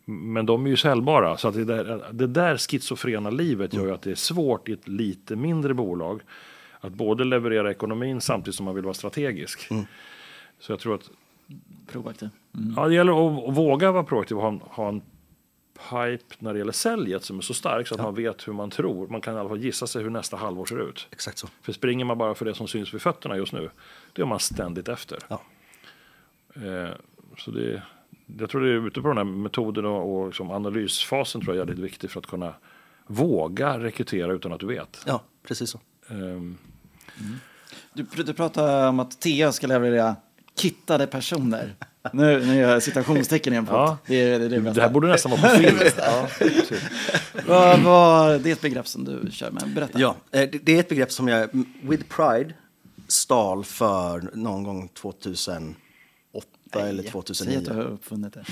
[0.05, 3.93] Men de är ju säljbara, så att det, där, det där schizofrena livet gör ju
[3.93, 6.21] att det är svårt i ett lite mindre bolag
[6.87, 9.68] att både leverera ekonomin samtidigt som man vill vara strategisk.
[10.59, 11.11] Så jag tror att
[11.87, 12.29] Proaktiv.
[12.77, 15.03] ja, det gäller att, att våga vara proaktiv och ha en, ha en
[15.90, 18.70] pipe när det gäller säljet som är så stark så att man vet hur man
[18.70, 19.09] tror.
[19.09, 21.09] Man kan i alla fall gissa sig hur nästa halvår ser ut.
[21.11, 21.49] Exakt så.
[21.62, 23.70] För springer man bara för det som syns vid fötterna just nu,
[24.12, 25.18] då är man ständigt efter.
[25.29, 25.42] Ja.
[26.55, 26.90] Eh,
[27.38, 27.83] så det,
[28.38, 31.62] jag tror det är ute på den här metoden och, och liksom analysfasen tror jag
[31.62, 32.55] är lite viktig för att kunna
[33.07, 35.03] våga rekrytera utan att du vet.
[35.07, 35.81] Ja, precis så.
[37.93, 40.17] Du, du pratar om att Tea ska leverera
[40.59, 41.75] kittade personer.
[42.13, 43.99] Nu, nu gör jag citationstecken igen på Ja.
[44.07, 44.31] det.
[44.31, 44.83] Det, det, det bästa.
[44.83, 45.79] här borde nästan vara på film.
[45.97, 46.29] ja.
[47.47, 49.69] Vad, vad, det är ett begrepp som du kör med.
[49.75, 50.01] Berätta.
[50.01, 51.49] Ja, eh, det det är ett begrepp som jag
[51.83, 52.55] with pride
[53.09, 55.75] stal för någon gång 2008
[56.73, 57.59] eller Säg 2009.
[57.59, 58.45] att du har uppfunnit det.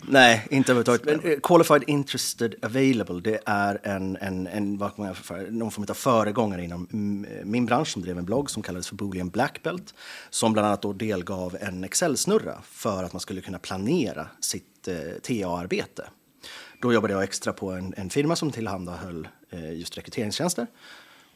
[0.00, 1.04] Nej, inte överhuvudtaget.
[1.04, 5.86] Men eh, qualified interested available, det är en, en, en vad man för, någon form
[5.88, 9.62] av föregångare inom mm, min bransch som drev en blogg som kallades för Boolean Black
[9.62, 9.94] Belt.
[10.30, 14.94] Som bland annat då delgav en Excel-snurra för att man skulle kunna planera sitt eh,
[15.22, 16.04] TA-arbete.
[16.80, 20.66] Då jobbade jag extra på en, en firma som tillhandahöll eh, just rekryteringstjänster.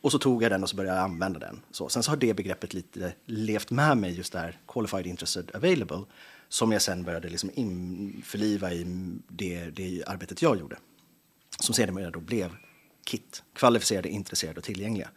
[0.05, 1.61] Och så tog jag den och så började jag använda den.
[1.71, 6.01] Så, sen så har det begreppet lite levt med mig, just där qualified interested available,
[6.49, 8.85] som jag sen började liksom införliva i
[9.29, 10.77] det, det arbetet jag gjorde.
[11.61, 12.57] Som sedermera då blev
[13.07, 15.09] KIT, kvalificerade, intresserade och tillgängliga.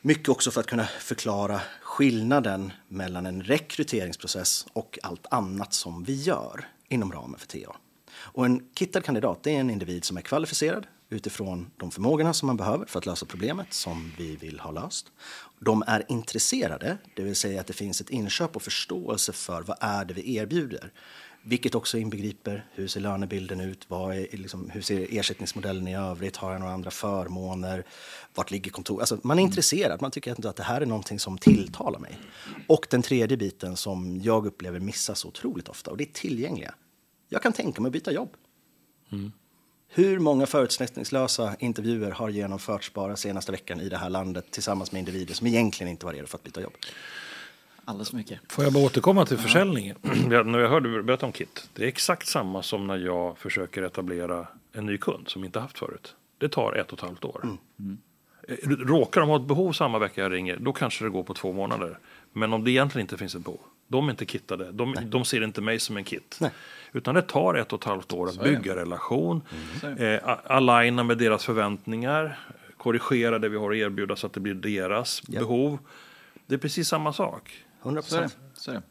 [0.00, 6.22] Mycket också för att kunna förklara skillnaden mellan en rekryteringsprocess och allt annat som vi
[6.22, 7.76] gör inom ramen för TA.
[8.12, 12.56] Och en kittad kandidat är en individ som är kvalificerad utifrån de förmågorna som man
[12.56, 15.06] behöver för att lösa problemet som vi vill ha löst.
[15.58, 19.76] De är intresserade, det vill säga att det finns ett inköp och förståelse för vad
[19.80, 20.92] är det vi erbjuder.
[21.42, 26.36] Vilket också inbegriper hur ser lönebilden ut, vad är, liksom, hur ser ersättningsmodellen i övrigt,
[26.36, 27.84] har jag några andra förmåner,
[28.34, 29.00] vart ligger kontoret?
[29.00, 32.18] Alltså, man är intresserad, man tycker att det här är någonting som tilltalar mig.
[32.66, 36.74] Och den tredje biten som jag upplever missas otroligt ofta och det är tillgängliga.
[37.28, 38.30] Jag kan tänka mig att byta jobb.
[39.92, 44.98] Hur många förutsättningslösa intervjuer har genomförts bara senaste veckan i det här landet tillsammans med
[44.98, 46.72] individer som egentligen inte var redo för att byta jobb?
[47.84, 48.40] Alldeles mycket.
[48.48, 49.96] Får jag bara återkomma till försäljningen?
[50.30, 51.68] Jag- När jag hörde berätta om Kit.
[51.74, 55.78] Det är exakt samma som när jag försöker etablera en ny kund som inte haft
[55.78, 56.14] förut.
[56.38, 57.44] Det tar ett och ett halvt år.
[58.48, 61.34] Eh, Råkar de ha ett behov samma vecka jag ringer, då kanske det går på
[61.34, 61.98] två månader.
[62.32, 65.40] Men om det egentligen inte finns ett behov, de är inte kittade, de, de ser
[65.44, 66.36] inte mig som en kit.
[66.40, 66.50] Nej.
[66.92, 69.42] Utan det tar ett och ett halvt år att bygga relation,
[69.98, 72.38] är eh, aligna med deras förväntningar,
[72.76, 75.40] korrigera det vi har att erbjuda så att det blir deras Ja.
[75.40, 75.78] behov.
[76.46, 77.64] Det är precis samma sak.
[77.82, 78.28] 100 Så är det.
[78.54, 78.84] procent.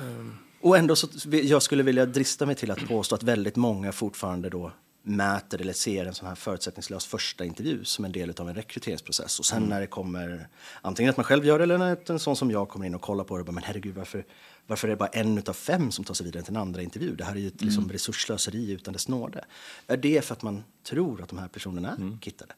[0.00, 0.26] Det.
[0.60, 4.48] Och ändå så jag skulle vilja drista mig till att påstå att väldigt många fortfarande
[4.48, 4.72] då
[5.06, 9.38] mäter eller ser en sån här förutsättningslös första intervju som en del av en rekryteringsprocess.
[9.38, 10.48] Och sen när det kommer,
[10.82, 13.00] antingen att man själv gör det eller när en sån som jag kommer in och
[13.00, 14.24] kollar på det och bara, men herregud varför,
[14.66, 17.16] varför är det bara en utav fem som tar sig vidare till en andra intervju?
[17.16, 19.44] Det här är ju ett liksom, resursslöseri utan dess nåde.
[19.86, 22.54] Är det för att man tror att de här personerna är kittade?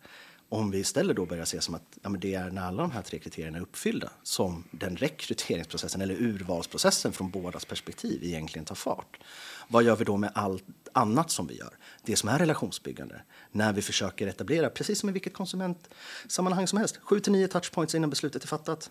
[0.48, 3.02] Om vi istället då börjar se som att ja, det är när alla de här
[3.02, 9.18] tre kriterierna är uppfyllda som den rekryteringsprocessen eller urvalsprocessen från bådas perspektiv egentligen tar fart.
[9.68, 11.76] Vad gör vi då med allt annat som vi gör?
[12.02, 13.22] Det som är relationsbyggande.
[13.52, 18.42] När vi försöker etablera, precis som i vilket konsumentsammanhang som helst, 7-9 touchpoints innan beslutet
[18.42, 18.90] är fattat.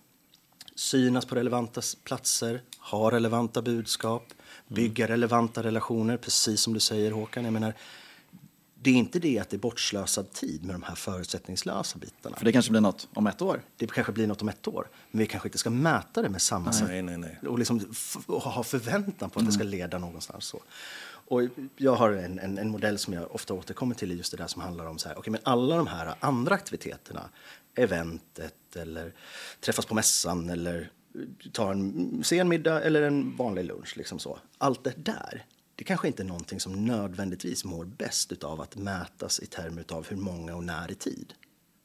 [0.76, 4.24] Synas på relevanta platser, ha relevanta budskap,
[4.68, 7.44] bygga relevanta relationer, precis som du säger Håkan.
[7.44, 7.74] Jag menar,
[8.86, 12.36] det är inte det att det är bortslösad tid med de här förutsättningslösa bitarna.
[12.36, 13.62] För det kanske blir något om ett år.
[13.78, 16.42] Det kanske blir något om ett år, men vi kanske inte ska mäta det med
[16.42, 16.88] samma sätt.
[16.88, 17.40] Nej, nej, nej.
[17.48, 17.94] Och, liksom
[18.28, 20.46] och ha förväntan på att det ska leda någonstans.
[20.46, 20.62] Så.
[21.28, 21.42] Och
[21.78, 24.62] jag har en, en, en modell som jag ofta återkommer till just det där som
[24.62, 27.30] handlar om så här, okay, men alla de här andra aktiviteterna,
[27.76, 29.14] eventet eller
[29.60, 30.92] träffas på mässan eller
[31.52, 33.98] ta en sen middag eller en vanlig lunch.
[33.98, 34.40] Liksom så.
[34.58, 39.40] Allt det där, det kanske inte är någonting som nödvändigtvis mår bäst av att mätas
[39.40, 41.34] i termer av hur många och när i tid.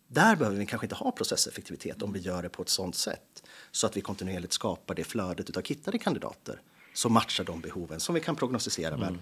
[0.08, 3.42] Där behöver vi kanske inte ha processeffektivitet om vi gör det på ett sådant sätt
[3.70, 6.60] så att vi kontinuerligt skapar det flödet av kittade kandidater
[6.94, 9.18] som matchar de behoven som vi kan prognostisera med.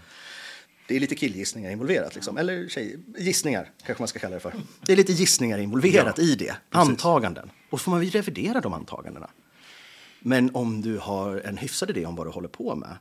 [0.89, 2.39] Det är lite killgissningar involverat, liksom.
[2.39, 4.55] eller tjej, gissningar kanske man ska kalla det för.
[4.87, 7.51] Det är lite gissningar involverat i det, antaganden.
[7.71, 9.31] Och får man ju revidera de antagandena.
[10.21, 12.97] Men om du har en hyfsad idé om vad du håller på med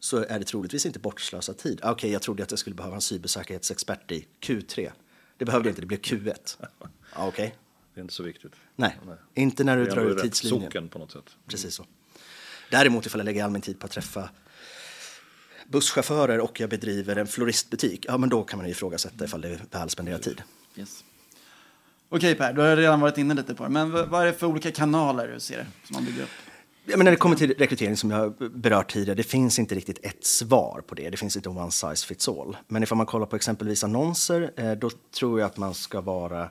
[0.00, 1.80] så är det troligtvis inte bortslösad tid.
[1.82, 4.90] Ah, Okej, jag trodde att jag skulle behöva en cybersäkerhetsexpert i Q3.
[5.36, 6.56] Det behövde jag inte, det blev Q1.
[7.12, 7.54] Ah, Okej,
[7.94, 8.52] Det är inte så viktigt.
[8.76, 8.98] nej.
[9.34, 10.62] Inte när du drar ut tidslinjen.
[10.62, 11.36] socken på något sätt.
[11.46, 11.86] Precis så.
[12.70, 14.30] Däremot ifall jag lägger all min tid på att träffa
[15.68, 19.48] busschaufförer och jag bedriver en floristbutik, ja men då kan man ju ifrågasätta ifall det
[19.48, 20.42] är väl spenderad tid.
[20.76, 21.04] Yes.
[22.08, 23.68] Okej Per, du har redan varit inne lite på det.
[23.70, 26.28] Men vad vad är det för olika kanaler du ser som man bygger upp?
[26.90, 29.98] Ja, men när det kommer till rekrytering som jag berört tidigare, det finns inte riktigt
[30.02, 31.10] ett svar på det.
[31.10, 32.56] Det finns inte one size fits all.
[32.68, 36.50] Men ifall man kollar på exempelvis annonser, eh, då tror jag att man ska vara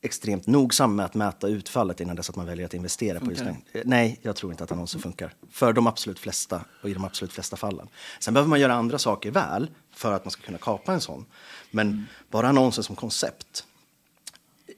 [0.00, 3.42] extremt nogsam med att mäta utfallet innan dess att man väljer att investera på just
[3.42, 3.80] Funkar den.
[3.82, 5.34] Eh, Nej, jag tror inte att annonser funkar.
[5.50, 7.88] För de absolut flesta och i de absolut flesta fallen.
[8.20, 11.24] Sen behöver man göra andra saker väl för att man ska kunna kapa en sån.
[11.70, 13.64] Men bara annonser som koncept.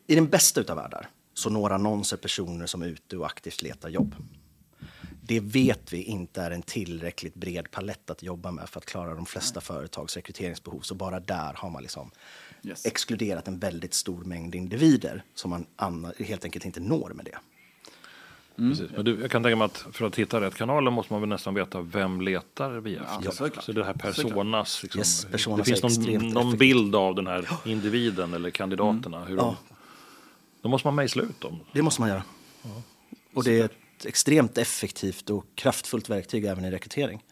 [0.07, 1.09] I den bästa utav världar
[1.41, 4.15] så når annonser personer som är ute och aktivt letar jobb.
[5.23, 9.15] Det vet vi inte är en tillräckligt bred palett att jobba med för att klara
[9.15, 10.81] de flesta företags rekryteringsbehov.
[10.81, 12.11] Så bara där har man liksom
[12.63, 12.87] Yes.
[12.87, 17.39] exkluderat en väldigt stor mängd individer som man helt enkelt inte når med det.
[18.57, 18.91] Precis.
[18.97, 21.29] Men du, jag kan tänka mig att för att hitta rätt kanaler måste man väl
[21.29, 23.19] nästan veta vem letar vi efter.
[23.25, 23.65] Ja, såklart.
[23.65, 27.49] Så det här personas, liksom, Yes, personas det finns någon, någon bild av den här
[27.67, 29.25] individen eller kandidaterna.
[29.25, 29.57] Hur de, Ja.
[30.63, 31.61] Då måste man mejsla ut dem.
[31.73, 32.23] Det måste man göra.
[33.35, 37.25] Och det är ett extremt effektivt och kraftfullt verktyg även i rekrytering.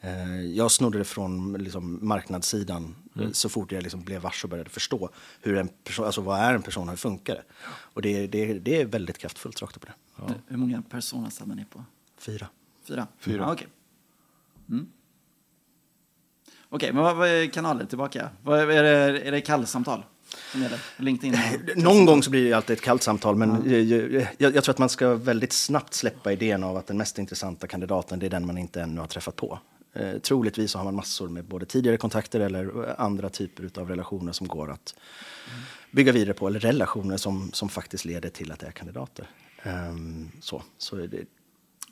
[0.00, 4.50] Eh, Jag snodde det från liksom, marknadssidan eh, så fort jag liksom blev varse och
[4.50, 5.10] började förstå
[5.40, 7.42] hur en person, alltså, vad är en person och hur funkar det.
[7.68, 10.34] Och det, det, det är väldigt kraftfullt rakt upp på det.
[10.46, 11.84] Hur många personer hade ni på?
[12.18, 12.48] Fyra.
[12.84, 13.06] Fyra?
[13.18, 13.42] Fyra.
[13.42, 13.66] Ja, Okej,
[14.68, 14.86] mm.
[16.68, 18.30] Okej, men vad, vad är kanaler tillbaka?
[18.42, 20.04] Vad är, är, det, är det kallsamtal?
[20.96, 21.36] LinkedIn?
[21.76, 24.78] Någon gång så blir det alltid ett kallt samtal, men jag, jag, jag tror att
[24.78, 28.46] man ska väldigt snabbt släppa idén av att den mest intressanta kandidaten det är den
[28.46, 29.58] man inte ännu har träffat på.
[29.94, 34.48] Eh, troligtvis har man massor med både tidigare kontakter eller andra typer av relationer som
[34.48, 34.94] går att
[35.90, 39.26] bygga vidare på, eller relationer som, som faktiskt leder till att det är kandidater.
[39.62, 41.24] Ehm, så, så det,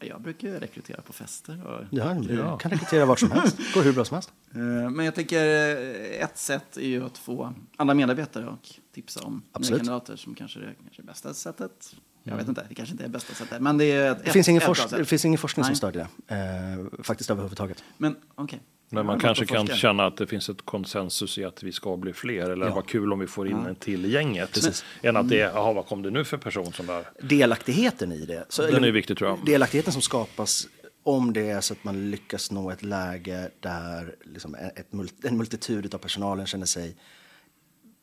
[0.00, 1.66] Jag brukar rekrytera på fester.
[1.66, 4.32] Och, ja, du kan rekrytera vart som helst, går hur bra som helst.
[4.54, 9.20] Eh, Men jag tänker eh, ett sätt är ju att få andra medarbetare och tipsa
[9.22, 9.78] om nya Absolut.
[9.80, 11.94] kandidater som kanske är kanske är bästa sättet.
[12.22, 13.62] Jag vet inte, det kanske inte är bästa sättet.
[13.62, 14.98] Men det är ett, Det finns, ingen ett forsk- sätt.
[14.98, 15.76] det finns ingen forskning som Nej.
[15.76, 17.84] stödjer det, eh, faktiskt överhuvudtaget.
[17.96, 18.60] Men okej.
[18.88, 21.96] Men man Ja, kanske kan känna att det finns ett konsensus i att vi ska
[21.96, 22.50] bli fler.
[22.50, 22.74] Eller Ja.
[22.74, 24.52] vad kul om vi får in en till gänget.
[24.52, 24.84] Precis.
[25.02, 27.04] Än att det är, jaha vad kom det nu för person som där?
[27.22, 28.44] delaktigheten i det.
[28.48, 29.38] Så, Den eller är viktig, tror jag.
[29.46, 30.68] Delaktigheten som skapas
[31.02, 34.86] om det är så att man lyckas nå ett läge där liksom ett,
[35.24, 36.96] en multitud av personalen känner sig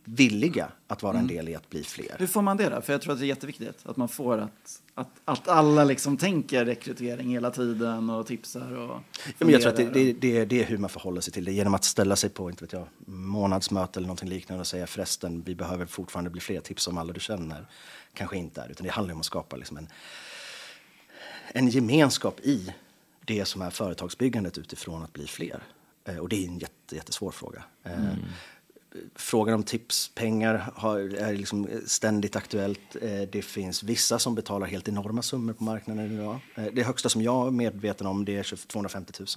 [0.03, 2.15] villiga att vara en del i att bli fler.
[2.19, 2.81] Hur får man det då?
[2.81, 6.17] För jag tror att det är jätteviktigt att man får att, att, att alla liksom
[6.17, 10.45] tänker rekrytering hela tiden och tipsar och Ja, men jag tror att det, det, det,
[10.45, 11.51] det är hur man förhåller sig till det.
[11.51, 15.43] Genom att ställa sig på inte vet jag, månadsmöte eller någonting liknande och säga förresten,
[15.45, 17.65] vi behöver fortfarande bli fler tips om alla du känner.
[18.13, 19.87] Kanske inte är, utan det handlar om att skapa liksom en,
[21.47, 22.73] en gemenskap i
[23.25, 25.63] det som är företagsbyggandet utifrån att bli fler.
[26.05, 27.63] Eh, Och det är en jätte, jättesvår fråga.
[27.83, 28.13] Eh,
[29.15, 32.95] Frågan om tipspengar har, är liksom ständigt aktuellt.
[33.01, 36.39] Eh, Det finns vissa som betalar helt enorma summor på marknaden idag.
[36.55, 39.27] Eh, Det högsta som jag är medveten om det är 250 000.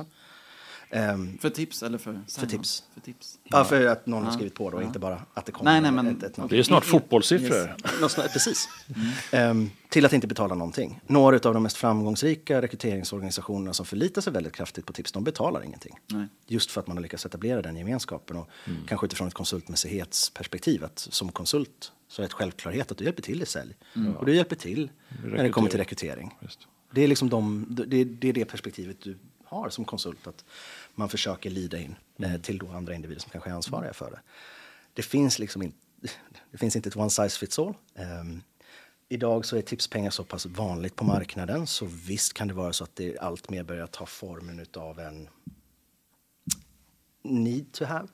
[0.90, 2.50] Ehm, För tips eller för sign-on?
[2.50, 2.84] tips.
[2.94, 3.38] För tips.
[3.44, 4.34] Ja, för att någon har Ja.
[4.34, 4.86] skrivit på då, Ja.
[4.86, 6.48] inte bara att det kommer Nej, nej, men- ett, ett namn.
[6.50, 7.74] Det är snart fotbollssiffror.
[8.02, 8.14] Yes.
[8.32, 8.68] Precis.
[9.32, 11.00] Ehm, till att inte betala någonting.
[11.06, 15.62] Några av de mest framgångsrika rekryteringsorganisationerna som förlitar sig väldigt kraftigt på tips, de betalar
[15.64, 15.98] ingenting.
[16.06, 16.26] Nej.
[16.46, 18.48] Just för att man har lyckats etablera den gemenskapen och
[18.88, 20.84] kanske utifrån ett konsultmässighetsperspektiv.
[20.84, 23.74] Att som konsult så är det ett självklarhet att du hjälper till i sälj.
[24.18, 24.90] Och du hjälper till
[25.24, 26.34] när det kommer till rekrytering.
[26.42, 26.66] Just.
[26.90, 30.26] Det är, liksom de, det, det är det perspektivet du har som konsult.
[30.26, 30.44] Att
[30.94, 34.20] man försöker lida in eh, till då andra individer som kanske är ansvariga för det.
[34.92, 35.78] Det finns liksom inte,
[36.50, 37.74] det finns inte ett one size fits all.
[37.94, 38.42] Ehm,
[39.08, 42.84] idag så är tipspengar så pass vanligt på marknaden så visst kan det vara så
[42.84, 45.28] att det allt mer börjar ta formen av en
[47.22, 48.08] need to have.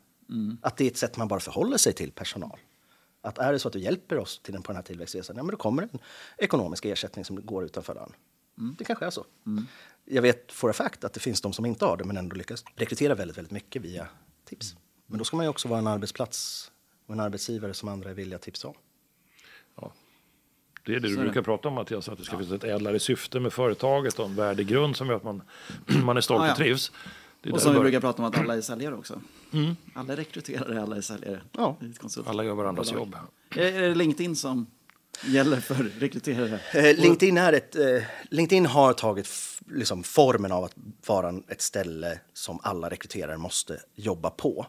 [0.62, 2.58] Att det är ett sätt man bara förhåller sig till personal.
[3.20, 5.42] Att är det så att du hjälper oss till den på den här tillväxtresan, ja
[5.42, 5.98] men då kommer en
[6.38, 8.12] ekonomisk ersättning som går utanför den.
[8.78, 9.24] Det kanske är så.
[10.04, 12.36] Jag vet for a fact att det finns de som inte har det men ändå
[12.36, 14.08] lyckas rekrytera väldigt, väldigt mycket via
[14.44, 14.76] tips.
[15.06, 16.70] Men då ska man ju också vara en arbetsplats
[17.06, 18.74] och en arbetsgivare som andra är villiga att tipsa om.
[20.84, 21.22] Det är det du är det.
[21.22, 24.34] brukar prata om Mattias, att det ska finnas ett ädlare syfte med företaget och en
[24.34, 25.42] värdegrund som gör att man,
[26.04, 26.52] man är stolt Ja, ja.
[26.52, 26.92] och trivs.
[27.40, 29.20] Det är Och som vi brukar prata om att alla är säljare också.
[29.94, 31.42] Alla är rekryterare, alla är säljare.
[31.52, 31.76] Ja.
[32.24, 33.16] Alla gör varandras jobb.
[33.50, 34.66] Är är det LinkedIn som
[35.24, 36.60] gäller för rekryterare?
[36.74, 39.28] Eh, LinkedIn, är ett, eh, LinkedIn har tagit
[39.70, 40.74] liksom, formen av att
[41.06, 44.66] vara ett ställe som alla rekryterare måste jobba på.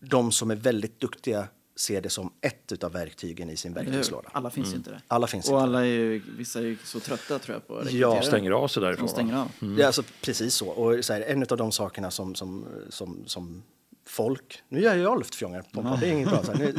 [0.00, 4.28] De som är väldigt duktiga ser det som ett av verktygen i sin verktygslåda.
[4.32, 5.00] Alla finns ju inte där.
[5.08, 5.62] Alla finns Och inte.
[5.62, 8.22] alla är ju, vissa är ju så trötta tror jag på att Ja.
[8.22, 9.08] Stänger av sig De därifrån.
[9.08, 9.48] stänger av.
[9.76, 10.68] Det är alltså precis så.
[10.68, 13.62] Och så här, en av de sakerna som, som, som, som
[14.06, 14.62] folk...
[14.68, 16.44] Nu gör jag luftfjångar på podd, det är inget bra.
[16.44, 16.74] Så här, nu,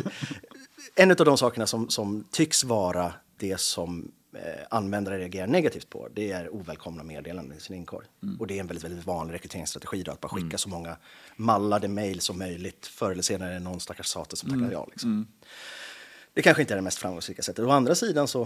[0.95, 6.07] en av de sakerna som, som tycks vara det som eh, användare reagerar negativt på,
[6.13, 8.07] det är ovälkomna meddelanden i sin inkorg.
[8.39, 10.97] Och det är en väldigt, väldigt vanlig rekryteringsstrategi då, att bara skicka så många
[11.35, 12.87] mallade mejl som möjligt.
[12.87, 14.87] Förr eller senare är det någon stackars sate som tackar ja.
[14.91, 15.27] Liksom.
[16.33, 17.65] Det kanske inte är det mest framgångsrika sättet.
[17.65, 18.41] Å andra sidan så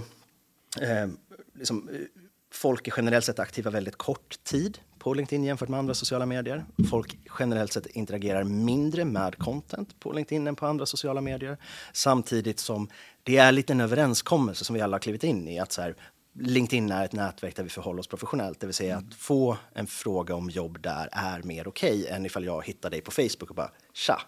[0.82, 1.08] eh,
[1.54, 2.00] liksom, eh,
[2.52, 6.66] folk är generellt sett aktiva väldigt kort tid på LinkedIn jämfört med andra sociala medier.
[6.90, 11.58] Folk generellt sett interagerar mindre med content på LinkedIn än på andra sociala medier.
[11.94, 12.90] Samtidigt som
[13.24, 15.60] det är lite en överenskommelse som vi alla har klivit in i.
[15.60, 15.96] Att så här,
[16.40, 18.60] LinkedIn är ett nätverk där vi förhåller oss professionellt.
[18.60, 22.46] Det vill säga att få en fråga om jobb där är mer okej än ifall
[22.46, 24.22] jag hittar dig på Facebook och bara tja,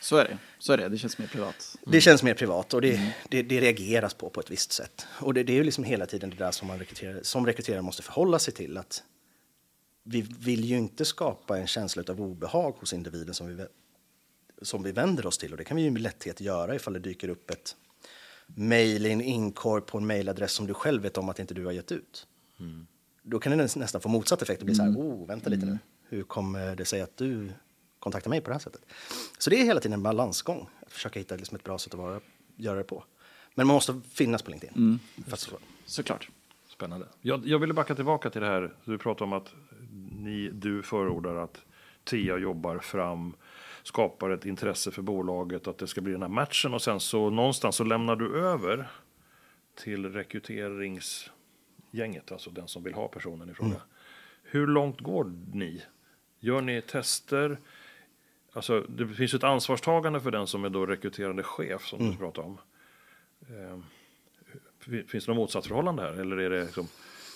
[0.00, 0.38] Så är det.
[0.58, 0.88] Så är det.
[0.88, 1.76] Det känns mer privat.
[1.86, 5.06] det känns mer privat och det, det, det reageras på på ett visst sätt.
[5.10, 7.82] Och det, det är ju liksom hela tiden det där som man rekryterar, som rekryterare
[7.82, 8.78] måste förhålla sig till.
[8.78, 9.02] att
[10.10, 13.66] Vi vill ju inte skapa en känsla av obehag hos individen som vi,
[14.62, 15.52] som vi vänder oss till.
[15.52, 17.76] Och det kan vi ju med lätthet göra ifall det dyker upp ett
[18.46, 21.64] mejl i en inkorg på en mejladress som du själv vet om att inte du
[21.64, 22.26] har gett ut.
[23.22, 25.66] Då kan det näs- nästan få motsatt effekt och bli så här, oh, vänta lite
[25.66, 27.52] nu, hur kommer det sig att du
[27.98, 28.80] kontaktar mig på det här sättet?
[29.38, 32.00] Så det är hela tiden en balansgång, att försöka hitta liksom ett bra sätt att
[32.00, 32.20] vara,
[32.56, 33.04] göra det på.
[33.54, 34.98] Men man måste finnas på LinkedIn.
[35.26, 36.28] För att så- Såklart.
[36.68, 37.06] Spännande.
[37.20, 38.74] Jag, jag ville backa tillbaka till det här.
[38.84, 39.48] Du pratar om att
[40.12, 41.62] ni, du förordar att
[42.04, 43.34] TIA jobbar fram,
[43.82, 47.30] skapar ett intresse för bolaget, att det ska bli den här matchen och sen så
[47.30, 48.88] någonstans så lämnar du över
[49.74, 53.80] till rekryteringsgänget, alltså den som vill ha personen i fråga.
[54.42, 55.82] Hur långt går ni?
[56.40, 57.58] Gör ni tester?
[58.52, 62.42] Alltså, det finns ett ansvarstagande för den som är då rekryterande chef som du pratar
[62.42, 62.58] om.
[63.40, 63.78] Eh,
[65.06, 66.12] Finns det något motsatsförhållande här?
[66.12, 66.88] Eller är det liksom,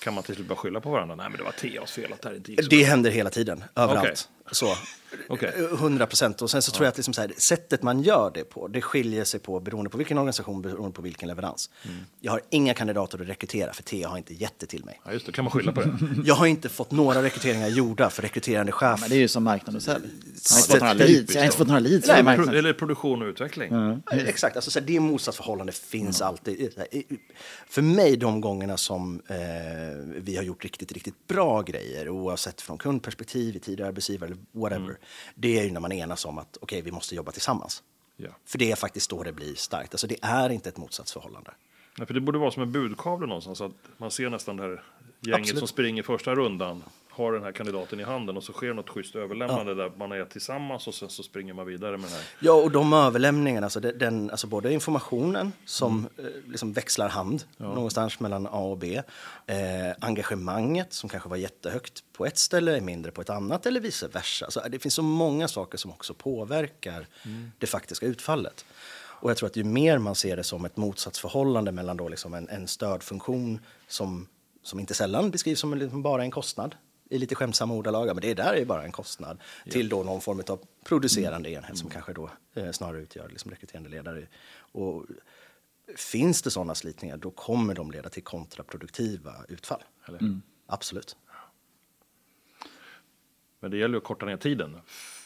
[0.05, 1.15] kan man till slut bara skylla på varandra?
[1.17, 2.87] Nej, men det var Theas fel att det här inte gick så Det bra.
[2.87, 4.29] händer hela tiden, överallt.
[4.53, 4.77] Så.
[5.29, 5.53] Okej.
[5.73, 6.43] 100 procent.
[6.43, 8.81] Och sen så tror jag att liksom så här, sättet man gör det på, det
[8.83, 11.71] skiljer sig på beroende på vilken organisation, beroende på vilken leverans.
[12.21, 15.01] Jag har inga kandidater att rekrytera för TIA har inte gett det till mig.
[15.05, 15.33] Ja, just det.
[15.33, 15.91] Kan man skylla på det?
[16.25, 19.01] Jag har inte fått några rekryteringar gjorda för rekryterande chef.
[19.01, 20.05] Men det är ju som marknad och sälj.
[20.05, 21.35] Jag har inte fått några leads.
[21.35, 22.07] Jag har inte fått några leads.
[22.09, 22.55] Nej, Pro, marknaden.
[22.57, 23.73] eller produktion och utveckling.
[23.73, 26.73] Eh, Exakt, alltså, så här, det motsatsförhållande finns alltid.
[26.77, 27.07] Här, i-
[27.69, 29.37] För mig, de gångerna som eh,
[30.17, 34.99] vi har gjort riktigt, riktigt bra grejer, oavsett från kundperspektiv, i tidigare arbetsgivare eller whatever,
[35.35, 37.83] det är ju när man enas om att okej, vi måste jobba tillsammans.
[38.17, 38.29] Ja.
[38.45, 39.95] För det är faktiskt då det blir starkt.
[39.95, 41.51] Alltså det är inte ett motsatsförhållande.
[41.97, 43.61] Ja, för det borde vara som en budkavle någonstans.
[43.61, 44.83] Att man ser nästan det här
[45.21, 45.59] gänget Absolut.
[45.59, 46.83] som springer första rundan.
[47.17, 50.25] Har den här kandidaten i handen och så sker något schysst överlämnande där man är
[50.25, 52.25] tillsammans och sen så springer man vidare med den här.
[52.41, 58.21] Ja, och de överlämningarna, alltså, den- alltså både informationen som eh, liksom växlar hand någonstans
[58.21, 59.03] mellan A och B,
[59.47, 59.57] eh,
[60.01, 64.09] engagemanget som kanske var jättehögt på ett ställe är mindre på ett annat eller vice
[64.09, 64.51] versa.
[64.51, 67.07] Så det finns så många saker som också påverkar
[67.59, 68.65] det faktiska utfallet.
[69.21, 72.35] Och jag tror att ju mer man ser det som ett motsatsförhållande mellan då liksom
[72.35, 74.29] en, en stödfunktion som,
[74.63, 76.75] som inte sällan beskrivs som liksom bara en kostnad
[77.15, 79.39] i lite skämtsamma ordalag, ja, men det där är bara en kostnad,
[79.71, 83.91] till då någon form av producerande enhet som kanske då eh, snarare utgör liksom rekryterande
[83.91, 84.27] ledare.
[84.57, 85.07] Och
[85.97, 89.83] finns det sådana slitningar, då kommer de leda till kontraproduktiva utfall.
[90.09, 90.41] Eller?
[90.67, 91.17] Absolut.
[93.61, 94.77] Men det gäller att korta ner tiden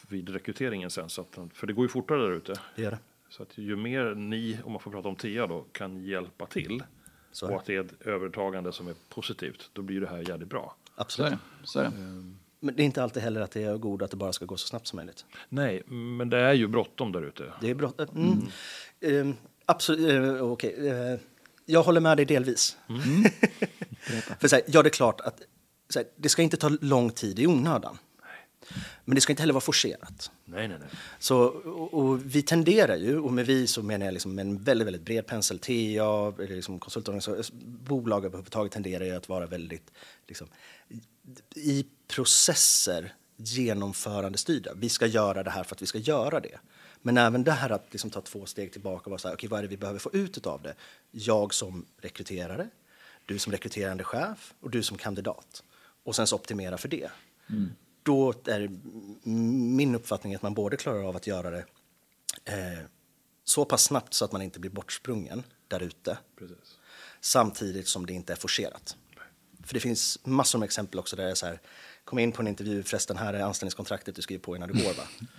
[0.07, 1.09] vid rekryteringen sen.
[1.09, 2.53] Så att, för det går ju fortare där ute.
[2.75, 2.99] Det gör det.
[3.29, 6.83] Så att ju mer ni, om man får prata om TIA då, kan hjälpa till
[7.43, 10.75] och att det är ett övertagande som är positivt, då blir det här jävligt bra.
[11.07, 11.31] Så är Absolut.
[11.31, 11.67] det.
[11.67, 11.91] Så är det.
[12.59, 14.45] Men det är inte alltid heller att det är av godo att det bara ska
[14.45, 15.25] gå så snabbt som möjligt.
[15.49, 17.53] Nej, men det är ju bråttom där ute.
[17.61, 17.93] Det är bra.
[18.15, 18.47] Mm.
[19.01, 19.35] Mm.
[19.65, 20.39] absolut.
[20.39, 20.87] Eh, okej.
[20.87, 21.19] Eh,
[21.65, 22.77] jag håller med dig delvis.
[24.39, 25.41] För så här, ja, det är klart att
[25.89, 27.97] så här, det ska inte ta lång tid i onödan.
[29.05, 30.31] Men det ska inte heller vara forcerat.
[30.45, 30.89] Nej, nej, nej.
[31.19, 34.63] Så, och, och vi tenderar ju, och med vi så menar jag liksom med en
[34.63, 36.79] väldigt, väldigt bred pensel, TA, liksom
[37.63, 39.91] bolag överhuvudtaget tenderar ju att vara väldigt
[40.27, 40.47] liksom,
[41.55, 44.73] i processer genomförande styrda.
[44.75, 46.59] Vi ska göra det här för att vi ska göra det.
[47.01, 49.49] Men även det här att liksom ta två steg tillbaka och vara så här, okej,
[49.49, 50.73] vad är det vi behöver få ut av det?
[51.11, 52.69] Jag som rekryterare,
[53.25, 55.63] du som rekryterande chef och du som kandidat.
[56.03, 57.09] Och sen så optimera för det.
[58.09, 58.69] Då är
[59.75, 61.65] min uppfattning att man både klarar av att göra det
[62.45, 62.85] eh,
[63.43, 66.17] så pass snabbt så att man inte blir bortsprungen där ute.
[67.21, 68.97] Samtidigt som det inte är forcerat.
[69.63, 71.59] För det finns massor med exempel också där det är så här,
[72.03, 74.93] kom in på en intervju, förresten här är anställningskontraktet du skriver på innan du går
[74.93, 75.03] va?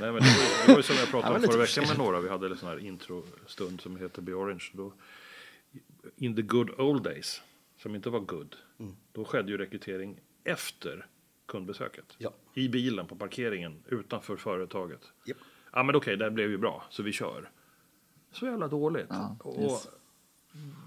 [0.00, 1.98] Nej, men det, var, det var ju som jag pratade om förra för veckan med
[1.98, 2.20] några.
[2.20, 4.70] Vi hade en sån här introstund som heter Be Orange.
[4.72, 4.92] Då,
[6.16, 7.42] in the good old days,
[7.82, 8.96] som inte var good, Mm.
[9.12, 11.06] då skedde ju rekrytering efter
[11.52, 12.14] kundbesöket.
[12.18, 12.30] Ja.
[12.54, 15.00] I bilen på parkeringen utanför företaget.
[15.24, 15.38] Japp.
[15.72, 17.50] Ja men okej, det här blev ju bra, så vi kör.
[18.32, 19.06] Så jävla dåligt.
[19.08, 19.88] Ja, och, yes.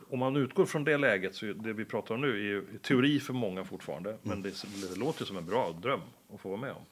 [0.09, 3.19] Om man utgår från det läget, så det vi pratar om nu är ju teori
[3.19, 4.09] för många fortfarande.
[4.09, 4.21] Mm.
[4.23, 6.01] Men det, det låter som en bra dröm
[6.33, 6.85] att få vara med om.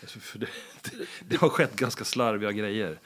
[0.00, 0.48] Alltså, det,
[0.82, 2.98] det, det har skett ganska slarviga grejer.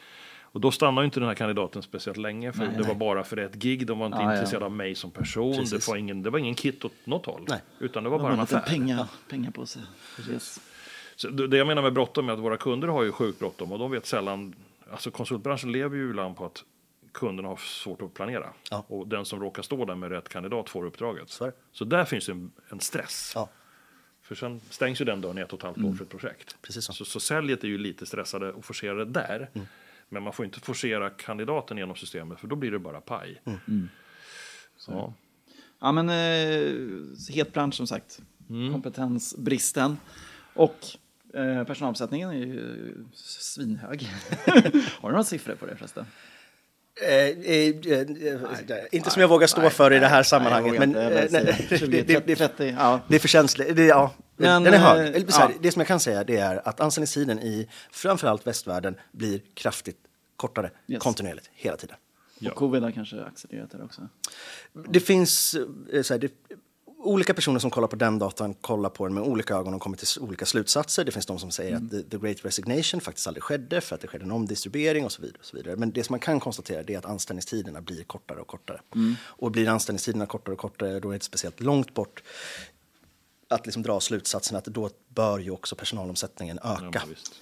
[0.56, 3.36] Och då stannar ju inte den här kandidaten speciellt länge, för det var bara för
[3.36, 3.86] ett gig.
[3.86, 4.32] De var inte Ja, ja.
[4.34, 5.52] intresserade av mig som person.
[5.52, 5.88] Det Precis.
[5.88, 7.44] var, ingen, det var ingen kit åt något håll.
[7.48, 7.60] Nej.
[7.78, 8.60] Utan det var Det bara var en en affär.
[8.60, 9.80] penga, pengapåse.
[10.30, 10.60] Yes.
[11.16, 13.78] Så det jag menar med bråttom är att våra kunder har ju sjukt bråttom och
[13.78, 14.54] de vet sällan,
[14.90, 16.64] alltså konsultbranschen lever ju ibland på att
[17.12, 18.52] kunderna har svårt att planera.
[18.70, 18.84] Ja.
[18.88, 21.30] Och den som råkar stå där med rätt kandidat får uppdraget.
[21.30, 21.52] Så.
[21.72, 23.32] Så där finns en, en stress.
[23.34, 23.48] Ja,
[24.22, 26.52] För sen stängs ju den dörren i ett och ett halvt år för ett projekt.
[26.52, 26.58] Mm.
[26.62, 26.92] Precis så.
[26.92, 29.50] Så, så säljet är ju lite stressade och forcerade där.
[29.54, 29.66] Mm.
[30.08, 33.42] Men man får inte forcera kandidaten genom systemet för då blir det bara paj.
[33.44, 33.88] Mm.
[34.88, 35.14] Ja.
[35.80, 38.20] Ja, men eh, het bransch som sagt.
[38.72, 39.98] Kompetensbristen.
[40.54, 40.86] Och
[41.34, 44.02] eh, personalomsättningen är ju svinhög.
[45.00, 46.06] Har du några siffror på det förresten?
[47.02, 51.08] Eh, eh, eh, inte som jag vågar stå för i det här sammanhanget, men eh,
[51.30, 51.30] nej,
[51.70, 53.00] det, det, det, det, 30, ja.
[53.08, 53.76] det är för känsligt.
[53.76, 55.00] Det, ja, Men, den är hög.
[55.08, 55.54] eh, Eller så här, ja.
[55.60, 59.96] Det som jag kan säga det är att anställningstiden i framförallt västvärlden blir kraftigt
[60.36, 61.02] kortare Yes.
[61.02, 61.96] kontinuerligt hela tiden.
[62.38, 62.50] Ja.
[62.50, 64.08] Och covid har kanske accelererat det också.
[64.88, 65.56] Det finns
[65.92, 66.32] eh, så här, det,
[67.06, 69.96] olika personer som kollar på den datan kollar på den med olika ögon och kommer
[69.96, 71.04] till olika slutsatser.
[71.04, 74.08] Det finns de som säger att the, great resignation faktiskt aldrig skedde för att det
[74.08, 75.38] skedde en omdistribuering och så vidare.
[75.38, 75.76] Och så vidare.
[75.76, 78.80] Men det som man kan konstatera är att anställningstiderna blir kortare och kortare.
[79.22, 82.22] Och blir anställningstiderna kortare och kortare då är det inte speciellt långt bort
[83.48, 87.02] att liksom dra slutsatsen att då bör ju också personalomsättningen Ja, öka.
[87.08, 87.32] visst.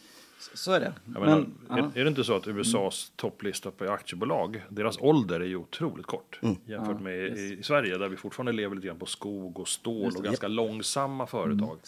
[0.54, 0.92] Så är det.
[1.04, 1.78] Menar, Men, ja.
[1.94, 6.06] är, är det inte så att USAs topplista på aktiebolag, deras ålder är ju otroligt
[6.06, 6.56] kort Mm.
[6.66, 10.12] jämfört med i, i Sverige där vi fortfarande lever lite grann på skog och stål
[10.16, 10.56] och ganska Mm.
[10.56, 11.78] långsamma företag.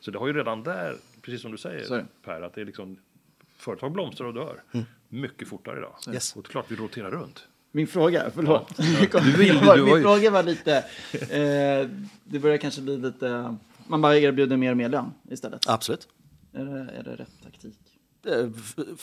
[0.00, 2.04] Så det har ju redan där, precis som du säger.
[2.24, 2.96] Per, att det är liksom
[3.56, 4.62] företag blomstrar och dör
[5.08, 5.94] mycket fortare idag.
[6.06, 6.14] Mm.
[6.14, 6.36] Yes.
[6.36, 7.46] Och det är klart vi roterar runt.
[7.74, 8.76] Min fråga, förlåt.
[8.76, 8.82] Du
[9.36, 10.76] vill- du Min ju- fråga var lite,
[11.12, 11.88] eh,
[12.24, 15.68] det börjar kanske bli lite, man bara erbjuder mer och mer lön istället.
[15.68, 16.08] Absolut.
[16.52, 17.78] Är, det, är det rätt taktik?
[18.26, 18.48] Eh,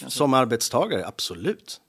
[0.08, 1.82] Som arbetstagare, absolut.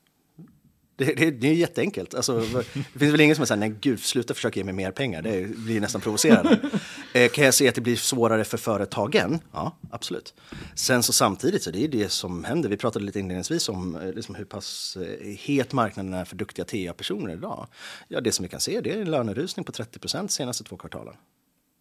[0.96, 2.14] Det, det, det är jätteenkelt.
[2.14, 2.40] Alltså,
[2.92, 5.22] det finns väl ingen som är såhär, nej gud, sluta försöka ge mig mer pengar.
[5.22, 6.58] Det blir nästan provocerande.
[7.12, 9.38] Eh, kan jag se att det blir svårare för företagen?
[9.52, 10.34] Ja, absolut.
[10.74, 12.68] Sen så samtidigt så det är det som händer.
[12.68, 16.64] Vi pratade lite inledningsvis om eh, liksom hur pass eh, het marknaden är för duktiga
[16.64, 17.66] TA-personer idag.
[18.08, 20.76] Ja, det som vi kan se det är en lönerusning på 30 procent senaste två
[20.76, 21.14] kvartalen.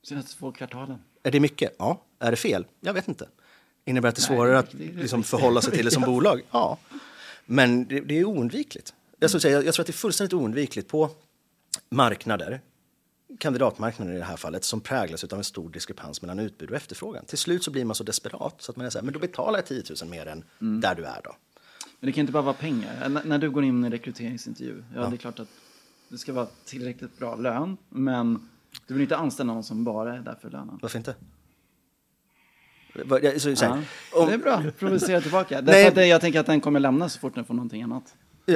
[0.08, 0.98] Senaste två kvartalen.
[1.24, 1.76] Är det mycket?
[1.80, 2.06] Ja.
[2.20, 2.66] Är det fel?
[2.82, 3.28] Jag vet inte.
[3.90, 6.42] Innebär att det är svårare att liksom, förhålla sig till det som bolag?
[6.52, 6.78] Ja.
[7.46, 8.94] Men det, det är oundvikligt.
[9.20, 11.10] Jag, skulle säga, jag, jag tror att det är fullständigt oundvikligt på
[11.90, 12.62] marknader,
[13.40, 17.26] kandidatmarknader i det här fallet, som präglas av en stor diskrepans mellan utbud och efterfrågan.
[17.26, 19.20] Till slut så blir man så desperat så att man är så här, men då
[19.20, 20.44] betalar jag 10 000 mer än
[20.82, 21.36] där du är då.
[22.00, 23.02] Men det kan inte bara vara pengar.
[23.04, 25.48] N- när du går in i en rekryteringsintervju, ja, det är klart att
[26.10, 28.50] det ska vara tillräckligt bra lön, men
[28.88, 30.80] du vill inte anställa någon som bara är där för lönen.
[30.82, 31.16] Varför inte?
[33.40, 33.84] Så- så här,
[34.14, 35.62] om- det är bra, provocera tillbaka.
[35.62, 35.92] Nej.
[35.92, 38.04] Det- jag tänker att den kommer lämna så fort den får någonting annat.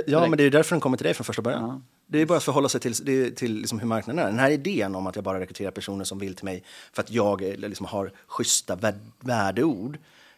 [0.08, 1.64] Ja, men det är därför den kommer till dig från första början.
[1.64, 1.82] Ja.
[2.08, 4.30] Det är bara att förhålla sig till, det- till liksom hur marknaden är.
[4.30, 6.64] Den här idén om att jag bara rekryterar personer som vill till mig
[6.94, 9.98] för att jag liksom har schyssta värd, värdeord.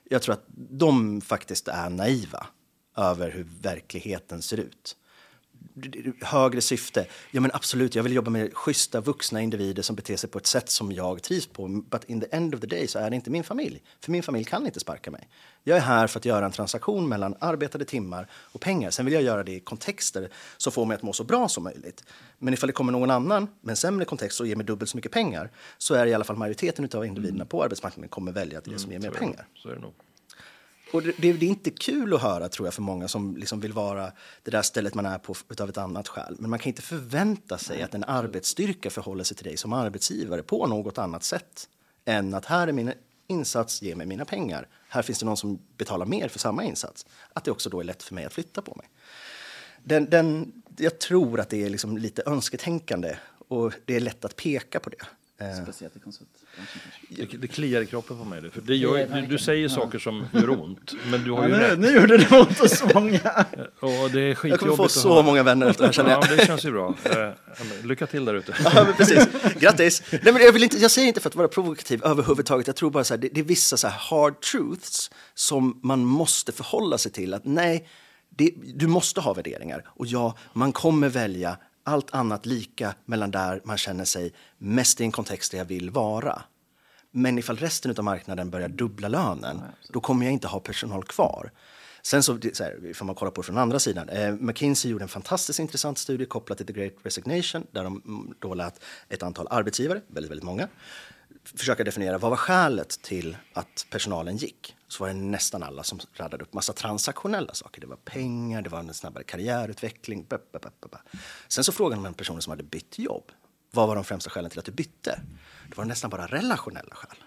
[0.10, 2.48] Jag tror att de faktiskt är naiva
[2.98, 4.96] över hur verkligheten ser ut.
[6.22, 7.06] Högre syfte.
[7.32, 10.48] Ja, men absolut, jag vill jobba med schyssta vuxna individer som beter sig på ett
[10.48, 11.68] sätt som jag trivs på.
[11.68, 13.82] But in the end of the day så är det inte min familj.
[14.00, 15.30] För min familj kan inte sparka mig.
[15.64, 18.92] Jag är här för att göra en transaktion mellan arbetade timmar och pengar.
[18.92, 21.64] Sen vill jag göra det i kontexter som får mig att må så bra som
[21.64, 22.04] möjligt.
[22.38, 24.98] Men ifall det kommer någon annan med en sämre kontext och ger mig dubbelt så
[24.98, 28.80] mycket pengar så är i alla fall majoriteten av individerna på arbetsmarknaden kommer välja det
[28.80, 29.48] som ger mer pengar.
[29.56, 29.94] Så är det nog.
[30.96, 33.74] Och det, det, är inte kul att höra tror jag för många som liksom vill
[33.74, 34.12] vara
[34.44, 36.36] det där stället man är på utav ett annat skäl.
[36.40, 40.44] Men man kan inte förvänta sig att en arbetsstyrka förhåller sig till dig som arbetsgivare
[40.44, 41.70] på något annat sätt
[42.06, 42.94] än att här är min
[43.28, 44.68] insats, ge mig mina pengar.
[44.90, 47.06] Här finns det någon som betalar mer för samma insats.
[47.34, 48.90] Att det också då är lätt för mig att flytta på mig.
[49.84, 53.16] Den, den, jag tror att det är liksom lite önsketänkande
[53.48, 55.06] och det är lätt att peka på det.
[55.46, 56.24] Eh, Speciellt i kanske.
[57.10, 58.50] Det, det kliar i kroppen på mig.
[58.52, 61.54] För det gör, du, du säger saker som gör ont, men du har Ja, ju
[61.58, 61.80] nu, rätt.
[61.80, 63.46] nu gjorde det ont hos många.
[63.80, 66.24] Och det är jag kommer få så många vänner efter det här känner jag.
[66.24, 66.96] Ja, det känns ju bra.
[67.06, 68.56] Eh, lycka till där ute.
[68.64, 69.28] Ja, men precis.
[69.60, 70.04] Grattis!
[70.12, 72.68] Nej, men jag, vill inte, jag säger inte för att vara provokativ överhuvudtaget.
[72.68, 76.00] Jag tror bara så här, det, det är vissa så här hard truths som man
[76.06, 77.34] måste förhålla sig till.
[77.34, 77.88] Att nej,
[78.30, 79.84] det, du måste ha värderingar.
[79.88, 85.04] Och ja, man kommer välja allt annat lika mellan där man känner sig mest i
[85.04, 86.42] en kontext där jag vill vara.
[87.12, 91.52] Men ifall resten av marknaden börjar dubbla lönen, då kommer jag inte ha personal kvar.
[92.02, 94.10] Sen så, så här, får man kolla på det från andra sidan.
[94.10, 98.34] Eh, McKinsey gjorde en fantastiskt intressant studie kopplat till The Great Resignation där de mm,
[98.40, 100.68] då lät ett antal arbetsgivare, väldigt, väldigt många,
[101.46, 104.76] försöka definiera vad var skälet till att personalen gick.
[104.88, 107.82] Så var det nästan alla som radade upp massa transaktionella saker.
[107.82, 110.26] Det var pengar, det var en snabbare karriärutveckling.
[110.30, 110.98] Ba, ba, ba, ba, ba.
[111.48, 113.32] Sen så frågade man personer som hade bytt jobb.
[113.72, 115.20] Vad var de främsta skälen till att du bytte?
[115.70, 117.18] Det var nästan bara relationella skäl.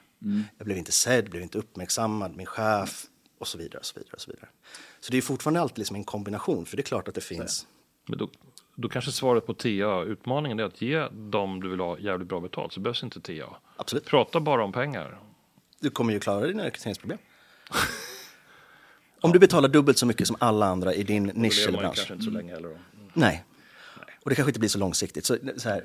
[0.58, 3.06] Jag blev inte sedd, blev inte uppmärksammad, min chef
[3.38, 3.78] och så vidare.
[3.78, 4.48] Och så vidare, och så vidare.
[5.00, 7.66] Så det är fortfarande alltid liksom en kombination, för det är klart att det finns.
[8.08, 8.30] Men då,
[8.81, 12.72] då kanske svaret på TA-utmaningen är att ge dem du vill ha jävligt bra betalt,
[12.72, 13.57] så behövs inte TA.
[13.76, 14.05] Absolut.
[14.05, 15.18] Prata bara om pengar.
[15.81, 17.18] Du kommer ju klara dina rekryteringsproblem.
[19.20, 21.97] Om du betalar dubbelt så mycket som alla andra i din nisch eller bransch.
[21.97, 22.68] kanske inte så länge heller.
[22.68, 22.76] Då.
[23.14, 23.45] Nej.
[24.22, 25.24] Och det kanske inte blir så långsiktigt.
[25.24, 25.85] Så, så här,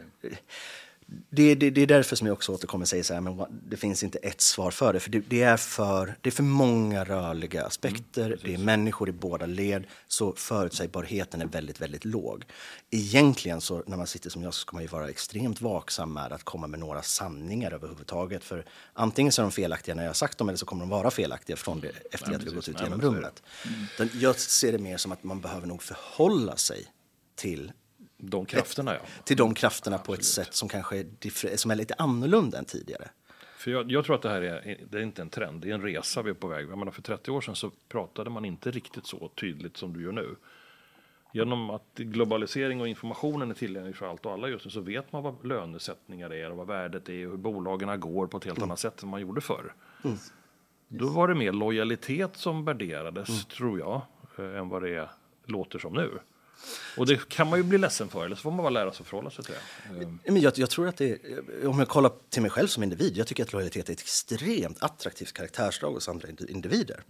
[1.30, 3.78] det, det, det är därför som jag också återkommer och säger så här, men det
[3.78, 5.00] finns inte ett svar för det.
[5.00, 9.12] För det, det, är, för, det är för många rörliga aspekter, det är människor i
[9.12, 12.44] båda led, så förutsägbarheten är väldigt, väldigt låg.
[12.92, 16.32] Egentligen så när man sitter som jag så ska man ju vara extremt vaksam med
[16.32, 18.44] att komma med några sanningar överhuvudtaget.
[18.44, 20.90] För antingen så är de felaktiga när jag har sagt dem eller så kommer de
[20.90, 23.44] vara felaktiga från det, efter att vi har gått ut genom rummet.
[23.98, 26.86] Den- Jag ser det mer som att man behöver nog förhålla sig
[27.36, 27.72] till
[28.30, 29.00] De krafterna ja.
[29.24, 33.10] till de krafterna på ett sätt som kanske är, som är lite annorlunda än tidigare.
[33.58, 35.74] För jag, jag tror att det här är, det är inte en trend, det är
[35.74, 36.70] en resa vi är på väg.
[36.70, 40.04] Jag menar, för 30 år sedan så pratade man inte riktigt så tydligt som du
[40.04, 40.36] gör nu.
[41.34, 45.12] Genom att globalisering och informationen är tillgänglig för allt och alla just nu så vet
[45.12, 48.62] man vad lönesättningar är och vad värdet är och hur bolagen går på ett helt
[48.62, 49.74] annat sätt än man gjorde förr.
[50.88, 54.02] Då var det mer lojalitet som värderades, tror jag,
[54.38, 55.10] eh, än vad det
[55.46, 56.20] låter som nu.
[56.98, 59.02] Och det kan man ju bli ledsen för, eller så får man bara lära sig
[59.02, 59.54] att förhålla sig till
[59.94, 60.02] det.
[60.04, 61.20] Eh, Men jag, jag tror att det,
[61.66, 64.84] om jag kollar till mig själv som individ, jag tycker att lojalitet är ett extremt
[64.84, 67.04] attraktivt karaktärsdrag hos andra indi- individer.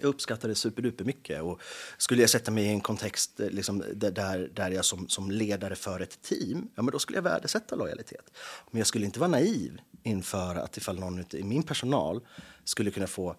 [0.00, 1.60] Jag uppskattar det superduper mycket och
[1.98, 5.76] skulle jag sätta mig i en kontext eh, liksom, där- där, jag som, som ledare
[5.76, 8.30] för ett team, ja men då skulle jag värdesätta lojalitet.
[8.70, 12.20] Men jag skulle inte vara naiv inför att ifall någon i min personal
[12.64, 13.36] skulle kunna få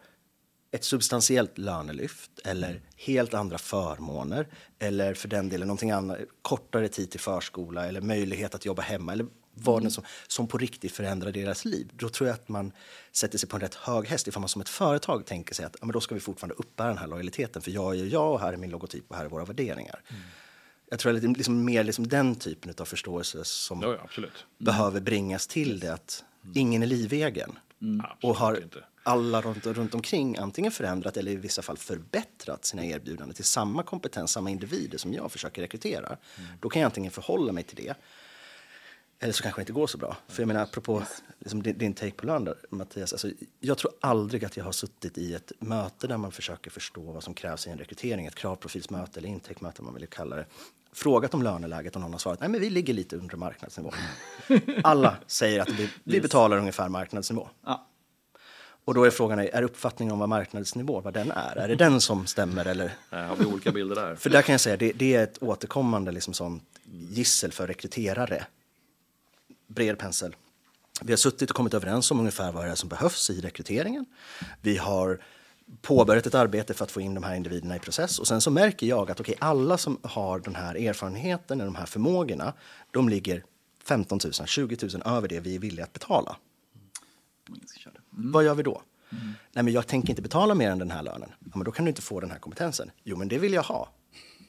[0.72, 4.48] ett substantiellt lönelyft eller helt andra förmåner
[4.80, 9.12] eller för den delen någonting annat, kortare tid till förskola eller möjlighet att jobba hemma
[9.14, 11.90] eller Vad den som, som på riktigt förändrar deras liv.
[11.94, 12.72] Då tror jag att man
[13.12, 15.76] sätter sig på en rätt hög häst ifall man som ett företag tänker sig att
[15.80, 18.40] ja, men då ska vi fortfarande uppbära den här lojaliteten för jag är jag och
[18.40, 20.02] här är min logotyp och här är våra värderingar.
[20.90, 24.00] Jag tror att det är liksom mer liksom den typen av förståelse som Ja, ja,
[24.04, 24.46] absolut.
[24.58, 26.24] behöver bringas till det att
[26.56, 27.60] ingen är livegen.
[28.22, 28.84] Och har inte.
[29.04, 33.84] Alla runt, runt omkring antingen förändrat eller i vissa fall förbättrat sina erbjudanden till samma
[33.84, 36.18] kompetens, samma individer som jag försöker rekrytera.
[36.60, 37.96] Då kan jag antingen förhålla mig till det
[39.24, 40.18] eller så kanske det inte går så bra.
[40.28, 41.04] För jag menar, apropå
[41.40, 43.14] liksom din, take på lön där, Mattias.
[43.14, 43.30] Alltså,
[43.60, 47.24] jag tror aldrig att jag har suttit i ett möte där man försöker förstå vad
[47.24, 50.46] som krävs i en rekrytering, ett kravprofilsmöte eller intake-möte om man vill kalla det.
[50.94, 53.92] Frågat om löneläget och någon har svarat nej men vi ligger lite under marknadsnivå.
[54.84, 57.50] Alla säger att vi, vi betalar ungefär marknadsnivå.
[57.66, 57.88] Ja.
[58.86, 62.02] Och då är frågan, är uppfattningen om vad marknadsnivå, vad den är, är det den
[62.02, 62.94] som stämmer eller?
[63.10, 64.16] Nej, har vi olika bilder där?
[64.16, 66.64] För där kan jag säga, det, det är ett återkommande liksom sånt
[67.10, 68.46] gissel för rekryterare.
[69.68, 70.36] Bred pensel.
[71.02, 74.06] Vi har suttit och kommit överens om ungefär vad det är som behövs i rekryteringen.
[74.62, 75.22] Vi har
[75.82, 78.52] påbörjat ett arbete för att få in de här individerna i process och sen så
[78.52, 82.54] märker jag att okej, alla som har den här erfarenheten, de här förmågorna,
[82.92, 83.44] de ligger
[83.84, 86.36] 15 000, 20 000 över det vi är villiga att betala.
[88.12, 88.82] Vad gör vi då?
[89.54, 91.30] Nej, men jag tänker inte betala mer än den här lönen.
[91.40, 92.92] Ja, men då kan du inte få den här kompetensen.
[93.04, 93.90] Jo, men det vill jag ha.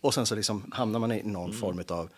[0.01, 2.09] Och sen så liksom hamnar man i någon form av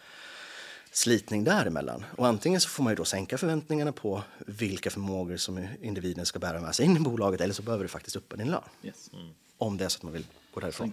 [0.92, 2.04] slitning däremellan.
[2.16, 6.38] Och antingen så får man ju då sänka förväntningarna på vilka förmågor som individen ska
[6.38, 8.62] bära med sig in i bolaget eller så behöver du faktiskt uppa din lön.
[8.82, 9.10] Yes.
[9.58, 10.92] Om det är så att man vill gå därifrån.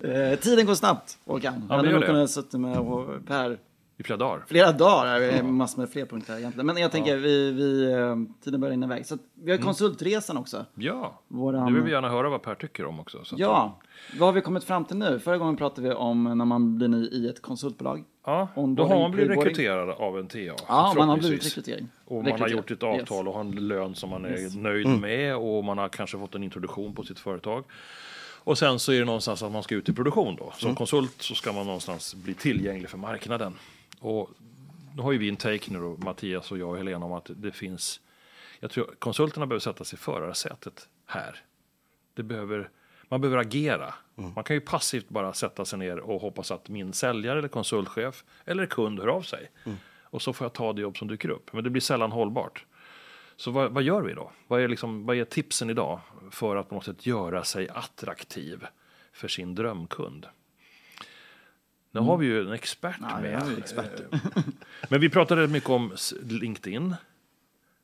[0.00, 1.54] Eh, tiden går snabbt, Håkan.
[1.60, 3.58] det Jag hade nog kunnat sitta med och- Per
[3.96, 4.44] I flera dagar.
[4.48, 5.20] flera dagar.
[5.20, 6.66] Det är massor med fler punkter egentligen.
[6.66, 9.06] Men jag tänker, vi, vi, eh, tiden börjar rinna iväg.
[9.06, 10.66] Så vi har konsultresan också.
[10.74, 13.24] Ja, Våran- det vill vi gärna höra vad Per tycker om också.
[13.24, 13.80] Så att- Ja,
[14.18, 15.18] vad har vi kommit fram till nu?
[15.18, 18.04] Förra gången pratade vi om när man blir ny i ett konsultbolag.
[18.26, 20.38] ja då har man blivit rekryterad av en TA.
[20.68, 21.88] Ja, man har blivit rekrytering.
[22.04, 22.50] Och man har Rekryterad.
[22.56, 24.54] gjort ett avtal och har en lön som man är Yes.
[24.54, 27.64] nöjd med och man har kanske fått en introduktion på sitt företag.
[28.44, 30.52] Och sen så är det någonstans att man ska ut i produktion då.
[30.56, 33.54] Som konsult så ska man någonstans bli tillgänglig för marknaden.
[34.02, 34.30] Och
[34.96, 37.30] då har ju vi en take nu då, Mattias och jag och Helena om att
[37.36, 38.00] det finns,
[38.60, 41.36] jag tror konsulterna behöver sätta sig i förarsätet här.
[42.14, 42.70] Det behöver,
[43.08, 43.94] man behöver agera.
[44.34, 48.24] Man kan ju passivt bara sätta sig ner och hoppas att min säljare eller konsultchef
[48.44, 49.50] eller kund hör av sig.
[50.02, 51.52] Och så får jag ta det jobb som dyker upp.
[51.52, 52.64] Men det blir sällan hållbart.
[53.36, 54.32] Så vad, vad gör vi då?
[54.46, 56.00] Vad är, liksom, vad är tipsen idag
[56.30, 58.66] för att på något sätt göra sig attraktiv
[59.12, 60.26] för sin drömkund?
[61.94, 63.42] Nu har vi ju en expert Ja, med.
[63.46, 64.06] vi experter.
[64.88, 66.94] Men vi pratade mycket om LinkedIn.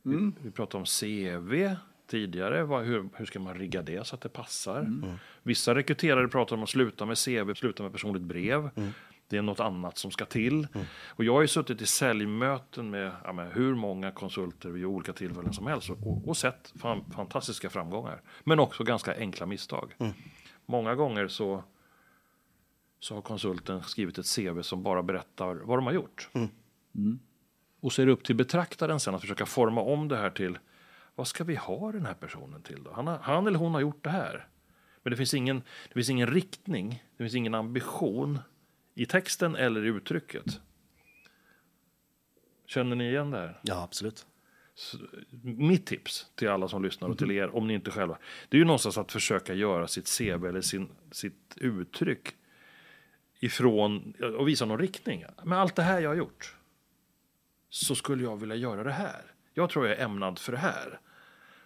[0.03, 1.75] Vi, vi pratade om CV
[2.11, 2.65] tidigare.
[2.65, 4.87] Vad, hur, hur ska man rigga det så att det passar?
[5.43, 8.71] Vissa rekryterare pratar om att sluta med CV, sluta med personligt brev.
[9.29, 10.67] Det är något annat som ska till.
[11.07, 15.13] Och jag har ju suttit i säljmöten med, ja, med hur många konsulter vid olika
[15.13, 18.21] tillfällen som helst och, och sett fan, fantastiska framgångar.
[18.45, 19.95] Men också ganska enkla misstag.
[20.67, 21.65] Många gånger så,
[23.01, 26.28] så har konsulten skrivit ett CV som bara berättar vad de har gjort.
[27.80, 30.59] Och så är det upp till betraktaren sen att försöka forma om det här till
[31.14, 32.92] vad ska vi ha den här personen till då?
[32.92, 34.49] Han, har, han eller hon har gjort det här.
[35.03, 38.38] Men det finns, ingen, det finns ingen riktning, det finns ingen ambition
[38.94, 40.61] i texten eller i uttrycket.
[42.66, 43.61] Känner ni igen det här?
[43.62, 44.26] Ja, absolut.
[45.42, 48.18] Mitt tips till alla som lyssnar och till er, om ni inte själva,
[48.49, 52.34] det är ju någonstans att försöka göra sitt CV eller sin, sitt uttryck
[53.41, 55.24] ifrån och visa någon riktning.
[55.45, 56.57] Med allt det här jag har gjort
[57.70, 59.22] så skulle jag vilja göra det här.
[59.55, 61.01] Jag tror jag är ämnad för det här.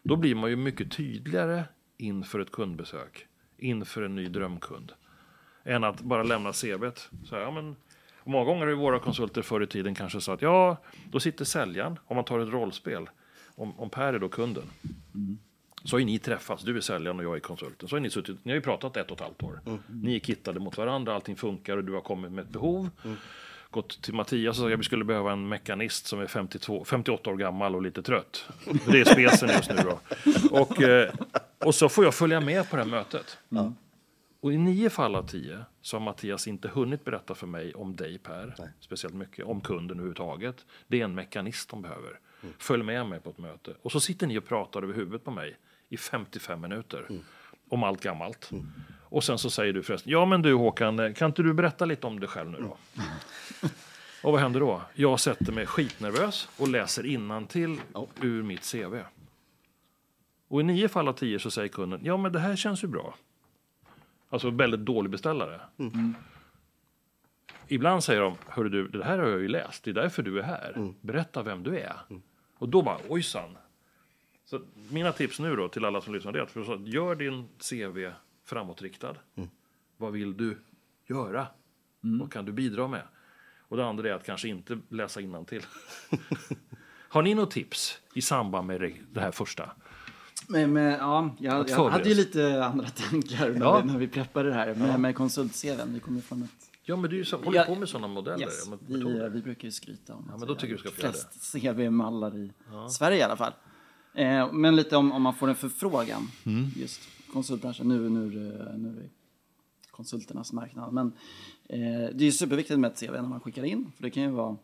[0.03, 1.65] Då blir man ju mycket tydligare
[1.97, 3.27] inför ett kundbesök,
[3.59, 4.93] inför en ny drömkund,
[5.65, 7.11] än att bara lämna CVt.
[7.25, 7.77] Så här, ja, men,
[8.25, 10.77] många gånger har våra konsulter förr i tiden kanske sa att ja,
[11.11, 13.11] då sitter säljaren, om man tar ett rollspel,
[13.55, 14.65] om, om Per är då kunden,
[15.15, 15.39] mm
[15.85, 17.89] så har ju ni träffats, du är säljaren och jag är konsulten.
[17.89, 19.61] Så har ni suttit, ni har ju pratat ett och ett halvt år.
[19.87, 22.91] Ni är kittade mot varandra, allting funkar och du har kommit med ett behov.
[23.71, 27.31] Gått till Mattias och sagt att vi skulle behöva en mekanist som är 52, 58
[27.31, 28.49] år gammal och lite trött.
[28.87, 30.01] Det är spesen just nu då.
[30.51, 31.13] Och, eh,
[31.59, 33.39] och så får jag följa med på det här mötet.
[34.41, 37.97] Och i nio fall av tio så har Mattias inte hunnit berätta för mig om
[37.97, 40.65] dig Per, speciellt mycket, om kunden överhuvudtaget.
[40.87, 42.19] Det är en mekanist de behöver.
[42.59, 43.75] Följ med mig på ett möte.
[43.83, 45.57] Och så sitter ni och pratar över huvudet på mig
[45.93, 47.07] i 55 minuter
[47.69, 48.51] om allt gammalt.
[49.03, 52.07] Och sen så säger du förresten, ja men du Håkan, kan inte du berätta lite
[52.07, 52.77] om dig själv nu då?
[54.23, 54.83] Och vad händer då?
[54.95, 57.81] Jag sätter mig skitnervös och läser innantill
[58.21, 58.95] ur mitt CV.
[60.49, 62.89] Och i nio fall av tio så säger kunden, ja men det här känns ju
[62.89, 63.15] bra.
[64.31, 65.61] Alltså väldigt dålig beställare.
[67.69, 70.39] ibland säger de, hörru du, det här har jag ju läst, det är därför du
[70.39, 70.73] är här.
[71.01, 71.97] Berätta vem du är.
[72.59, 73.57] Och då bara, ojsan.
[74.53, 78.11] Så mina tips nu då till alla som lyssnar är att, gör din CV
[78.45, 79.15] framåtriktad.
[79.97, 80.59] Vad vill du
[81.09, 81.47] göra?
[82.01, 83.03] Vad kan du bidra med?
[83.69, 85.63] Och det andra är att kanske inte läsa till.
[87.09, 88.81] Har ni något tips i samband med
[89.13, 89.71] det- här första?
[90.49, 93.81] Men, men, ja, jag, jag hade ju lite andra tankar när, Ja.
[93.81, 95.93] vi, när vi preppade det här med, med konsult-CVn.
[95.95, 96.51] Vi kommer ju från ett...
[96.83, 98.41] Ja, men du är ju så, håller Ja, på med sådana modeller.
[98.47, 99.29] Yes, ja, men vi, metoder.
[99.29, 101.53] vi brukar ju skryta om Ja, att men då vi tycker du ska göra flest
[101.53, 102.53] CV-mallar i
[102.91, 103.53] Sverige i alla fall.
[104.15, 106.67] Eh, men lite om, om man får en förfrågan, Mm.
[106.77, 107.01] just
[107.33, 109.09] konsultbranschen, nu, nu, det- nu är det
[109.91, 110.93] konsulternas marknad.
[110.93, 111.07] Men
[111.69, 111.79] eh,
[112.15, 114.31] det är ju superviktigt med ett CV när man skickar in, för det kan ju
[114.31, 114.57] vara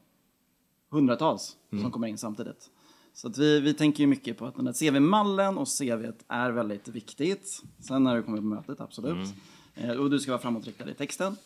[0.90, 1.82] hundratals Mm.
[1.82, 2.70] som kommer in samtidigt.
[3.12, 6.88] Så vi, vi tänker ju mycket på att den där CV-mallen och CV är väldigt
[6.88, 7.62] viktigt.
[7.78, 9.28] Sen när du kommer på mötet, absolut.
[9.76, 9.90] Mm.
[9.90, 11.36] Eh, och du ska vara framåtriktad i texten.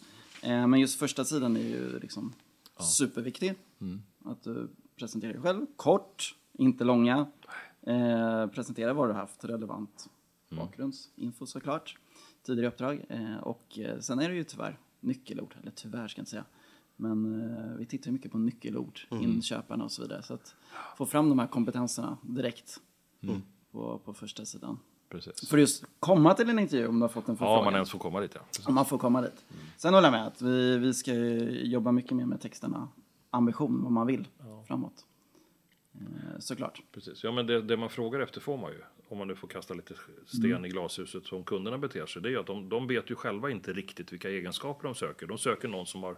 [0.42, 2.32] Eh, men just första sidan är ju liksom
[2.80, 3.54] superviktig.
[3.80, 4.02] Mm.
[4.24, 7.26] Att du presenterar dig själv, kort, inte långa.
[7.86, 10.08] Eh, presentera vad du haft, relevant
[10.50, 10.64] Mm.
[10.64, 11.98] bakgrundsinfo såklart.
[12.46, 13.04] Tidigare uppdrag.
[13.08, 16.44] Eh, och eh, sen är det ju tyvärr nyckelord, eller tyvärr ska jag inte säga.
[16.96, 19.24] Men eh, vi tittar ju mycket på nyckelord, Mm.
[19.24, 20.22] inköparna och så vidare.
[20.22, 20.54] Så att
[20.96, 22.80] få fram de här kompetenserna direkt
[23.22, 23.42] Mm.
[23.72, 24.78] på, på första sidan.
[25.08, 25.48] Precis.
[25.48, 27.58] För just komma till en intervju om du har fått en Ja, förfrågan.
[27.58, 28.32] om man ens får komma dit.
[28.34, 28.40] Ja.
[28.46, 28.66] Precis.
[28.66, 29.44] Om man får komma dit.
[29.76, 31.12] Sen håller jag med att vi, vi ska
[31.64, 32.88] jobba mycket mer med texterna.
[33.30, 34.28] Ambition, vad man vill
[34.66, 35.06] framåt.
[35.94, 36.82] Eh, såklart.
[36.92, 37.24] Precis.
[37.24, 38.78] Ja, men det, det man frågar efter får man ju.
[39.08, 39.94] Om man nu får kasta lite
[40.26, 42.22] sten i glashuset som kunderna beter sig.
[42.22, 45.26] Det är ju att de, de vet ju själva inte riktigt vilka egenskaper de söker.
[45.26, 46.16] De söker någon som har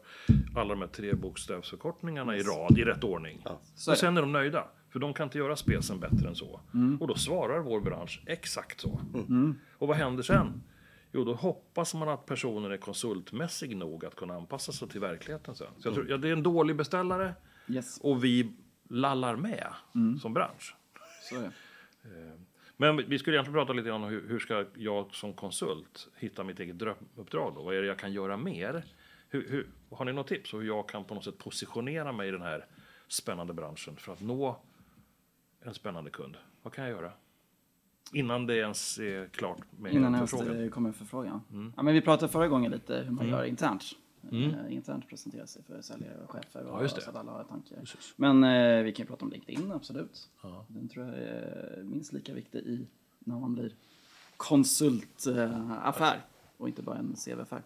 [0.57, 3.43] alla de här tre bokstavsförkortningarna i rad i rätt ordning.
[3.45, 3.87] Är och.
[3.87, 3.97] Mm.
[3.97, 4.68] sen är de nöjda.
[4.91, 6.61] För de kan inte göra spesen bättre än så.
[7.01, 9.01] Och då svarar vår bransch exakt så.
[9.14, 9.59] Mm.
[9.79, 10.62] Och vad händer sen?
[11.12, 15.55] Jo, då hoppas man att personen är konsultmässig nog att kunna anpassa sig till verkligheten
[15.55, 15.66] sen.
[15.79, 17.35] Så jag tror, ja, det är en dålig beställare
[17.68, 18.53] Yes, och vi
[18.95, 20.18] lallar med Mm.
[20.18, 20.74] som bransch.
[21.30, 21.53] det.
[22.76, 26.61] Men vi skulle egentligen prata lite om hur, hur ska jag som konsult hitta mitt
[26.61, 27.62] eget drömuppdrag då?
[27.62, 28.84] Vad är det jag kan göra mer?
[29.28, 32.28] Hur, hur, har ni något tips på hur jag kan på något sätt positionera mig
[32.28, 32.66] i den här
[33.09, 34.61] spännande branschen för att nå
[35.61, 36.36] en spännande kund?
[36.62, 37.12] Vad kan jag göra?
[38.12, 40.57] Innan det ens är klart med Innan en ens förfrågan.
[40.59, 41.40] det kommer en förfrågan.
[41.53, 41.72] Mm.
[41.76, 43.84] Ja, men vi pratade förra gången lite hur man gör internt.
[44.33, 47.77] Eh, internt presentera sig för säljare och chefer och Ja, så att alla har tankar.
[47.77, 48.12] Precis.
[48.16, 50.29] Men eh, vi kan ju prata om LinkedIn, absolut.
[50.68, 52.87] Den tror jag är minst lika viktig i
[53.18, 53.75] när man blir
[54.37, 56.20] konsultaffär
[56.57, 57.62] och inte bara en CV-affär.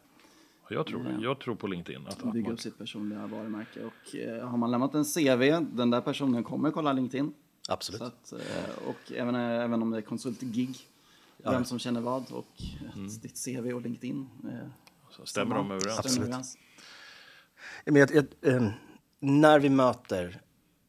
[0.70, 1.18] Jag tror, det.
[1.22, 2.06] jag tror på LinkedIn.
[2.06, 3.84] Att, att Bygga upp sitt personliga varumärke.
[3.84, 7.32] Och eh, har man lämnat en CV, den där personen kommer kolla LinkedIn.
[7.68, 8.02] Absolut.
[8.02, 10.76] Att, eh, och även, även om det är konsultgig,
[11.36, 12.62] vem som känner vad och
[12.94, 13.08] Mm.
[13.08, 14.68] ditt CV och LinkedIn eh,
[15.10, 15.98] så stämmer de överens?
[15.98, 16.34] Absolut.
[17.84, 18.70] Men jag, jag, eh,
[19.20, 20.40] när vi möter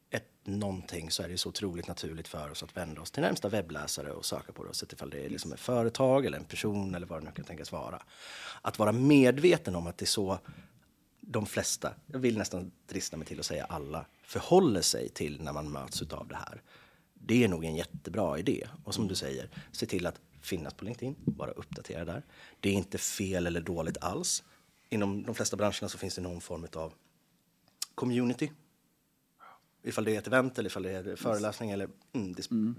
[0.10, 3.50] ett någonting så är det så otroligt naturligt för oss att vända oss till närmsta
[3.50, 4.74] webbläsare och söka på det.
[4.74, 7.46] Så ifall det är liksom ett företag eller en person eller vad det nu kan
[7.46, 8.02] tänkas vara.
[8.62, 10.40] Att vara medveten om att det är så
[11.22, 15.54] de flesta, jag vill nästan drista mig till att säga alla, förhåller sig till när
[15.54, 16.62] man möts av det här.
[17.14, 18.68] Det är nog en jättebra idé.
[18.84, 22.24] Och som du säger, se till att finnas på LinkedIn, vara uppdaterad där.
[22.60, 24.44] Det är inte fel eller dåligt alls.
[24.90, 26.94] Inom de flesta branscherna så finns det någon form av
[27.96, 28.52] community.
[29.84, 32.76] Ifall det är ett event eller ifall det är föreläsning eller mm, dis-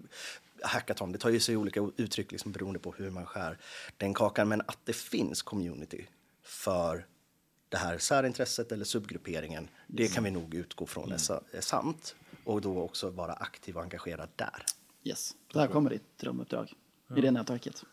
[0.63, 1.13] hackathon.
[1.13, 3.59] Det tar ju sig olika uttryck liksom beroende på hur man skär
[3.97, 4.49] den kakan.
[4.49, 6.07] Men att det finns community
[6.43, 7.07] för
[7.69, 12.15] det här särintresset eller subgrupperingen, det kan vi nog utgå från sa- är sant.
[12.45, 14.65] Och då också vara aktiv och engagerad där.
[15.05, 16.73] Yes, där kommer ditt drömuppdrag
[17.17, 17.85] i det nätverket.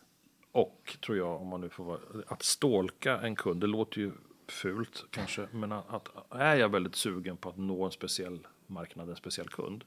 [0.52, 4.12] Och tror jag, om man nu får vara, att stålka en kund, det låter ju
[4.48, 9.10] fult kanske, men att, att är jag väldigt sugen på att nå en speciell marknad,
[9.10, 9.84] en speciell kund,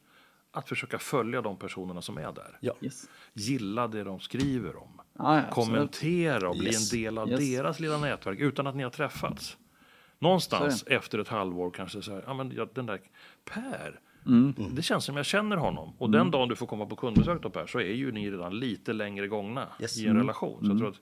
[0.51, 2.57] att försöka följa de personerna som är där.
[2.61, 2.73] Ja.
[2.82, 3.09] Yes.
[3.34, 5.01] Gilla det de skriver om.
[5.13, 5.43] Ja, ja.
[5.51, 6.93] Kommentera och bli Yes.
[6.93, 7.39] en del av Yes.
[7.39, 9.57] deras lilla nätverk utan att ni har träffats.
[10.19, 13.01] Någonstans efter ett halvår kanske så här, ja men den där
[13.45, 14.53] Per, Mm.
[14.76, 15.93] det känns som jag känner honom.
[15.97, 18.59] Och den dagen du får komma på kundbesök då Per, så är ju ni redan
[18.59, 19.97] lite längre gångna Yes.
[19.97, 20.65] i en relation.
[20.65, 20.99] Så jag tror att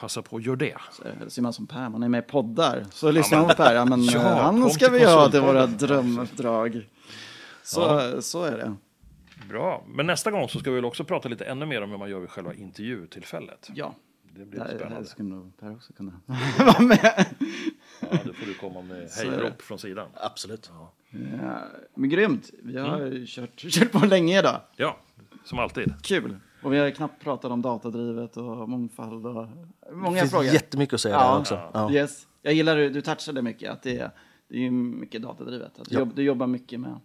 [0.00, 0.76] passa på och gör det.
[0.92, 2.86] Så ser man som Per, man är med i poddar.
[2.90, 5.66] Så lyssnar man på Per, ja, men Ja, eh, han ska vi ha till våra
[5.66, 6.88] drömuppdrag.
[7.62, 8.74] Så, så är det.
[9.48, 11.98] Bra, men nästa gång så ska vi väl också prata lite ännu mer om hur
[11.98, 13.70] man gör vid själva intervjutillfället.
[13.74, 13.94] Ja,
[14.38, 15.08] Det blir där, där spännande.
[15.08, 16.20] skulle nog Per också kunna
[16.58, 17.26] vara med.
[18.00, 19.14] Ja, då får du komma med det.
[19.30, 20.08] hejrop från sidan.
[20.14, 20.70] Absolut.
[21.42, 21.62] Ja,
[21.94, 23.26] men grymt, vi har Mm.
[23.26, 24.60] kört, kört på länge idag.
[24.76, 24.96] Ja,
[25.44, 25.94] som alltid.
[26.02, 26.36] Kul.
[26.62, 29.46] Och vi har knappt pratat om datadrivet och mångfald och
[29.90, 30.46] Det många finns frågor.
[30.46, 31.32] jättemycket att säga Ja.
[31.32, 31.70] där också.
[31.74, 31.92] Ja.
[31.92, 32.26] Yes.
[32.42, 34.10] Jag gillar hur du touchade mycket, att det är,
[34.48, 35.78] det är ju mycket datadrivet.
[35.78, 35.98] Att du, Ja.
[36.00, 37.00] jobb, du jobbar mycket med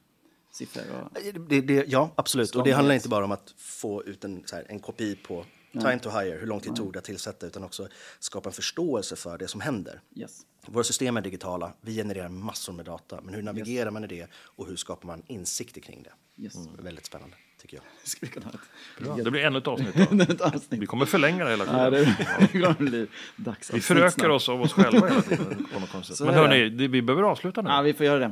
[0.51, 1.17] siffror och...
[1.49, 2.55] Det, det, ja, absolut.
[2.55, 5.45] Och det handlar inte bara om att få ut en, så här, en kopi på
[5.71, 7.87] time to hire, hur lång tid tog det att tillsätta, utan också
[8.19, 10.01] skapa en förståelse för det som händer.
[10.15, 10.41] Yes.
[10.65, 14.27] Våra system är digitala, vi genererar massor med data, men hur navigerar man i det
[14.33, 16.43] och hur skapar man insikter kring det?
[16.43, 16.55] Yes.
[16.79, 17.83] Väldigt spännande, tycker jag.
[18.03, 19.15] Ska vi kunna ha ett, Bra.
[19.23, 19.95] Det blir ännu ett avsnitt
[20.29, 20.81] ett avsnitt?
[20.81, 21.91] Vi kommer förlänga det hela tiden.
[21.91, 23.73] det, det kommer bli dags.
[23.73, 25.67] Vi förökar oss av oss själva hela tiden.
[25.73, 26.19] på något konstigt.
[26.19, 27.69] Men hörni, det- vi behöver avsluta nu.
[27.69, 28.31] Ja, vi får göra det.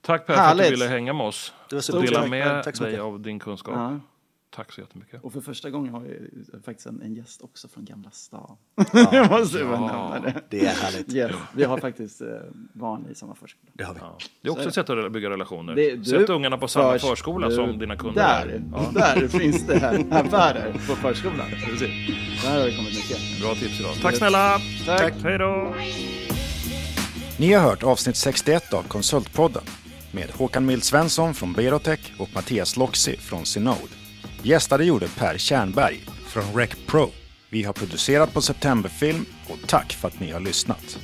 [0.00, 0.64] Tack Per för att Härligt.
[0.66, 1.52] du ville hänga med oss.
[1.68, 3.74] Det var så och dela med tack dig av din kunskap.
[3.74, 4.00] Ja.
[4.54, 5.24] Tack så jättemycket.
[5.24, 6.18] Och för första gången har vi
[6.64, 8.56] faktiskt en, en gäst också från Gamla stan.
[9.12, 10.40] Jag måste bara nämna det.
[10.48, 11.12] Det är härligt.
[11.14, 11.32] Yes.
[11.54, 12.26] Vi har faktiskt eh,
[12.72, 13.72] barn i samma förskola.
[13.74, 14.00] Det har vi.
[14.00, 14.18] Ja.
[14.42, 15.74] Det är också ett sätt att bygga relationer.
[15.74, 18.92] Det- du- Sätt ungarna på samma förs- förskola du- som dina kunder Där, är.
[19.20, 21.36] där finns det här affärer på förskolan.
[21.38, 23.40] Där har det kommit mycket.
[23.42, 23.94] Bra tips idag.
[24.02, 24.58] Tack snälla!
[24.86, 25.14] Tack.
[25.22, 25.74] Hej då!
[27.38, 29.62] Ni har hört avsnitt 61 av Konsultpodden
[30.12, 33.78] med Håkan Mild Svensson från Berotech och Mattias Loxi från Synode.
[34.44, 37.10] Gästade gjorde Per Kärnberg från Rec Pro.
[37.50, 40.98] Vi har producerat på Septemberfilm och tack för att ni har lyssnat.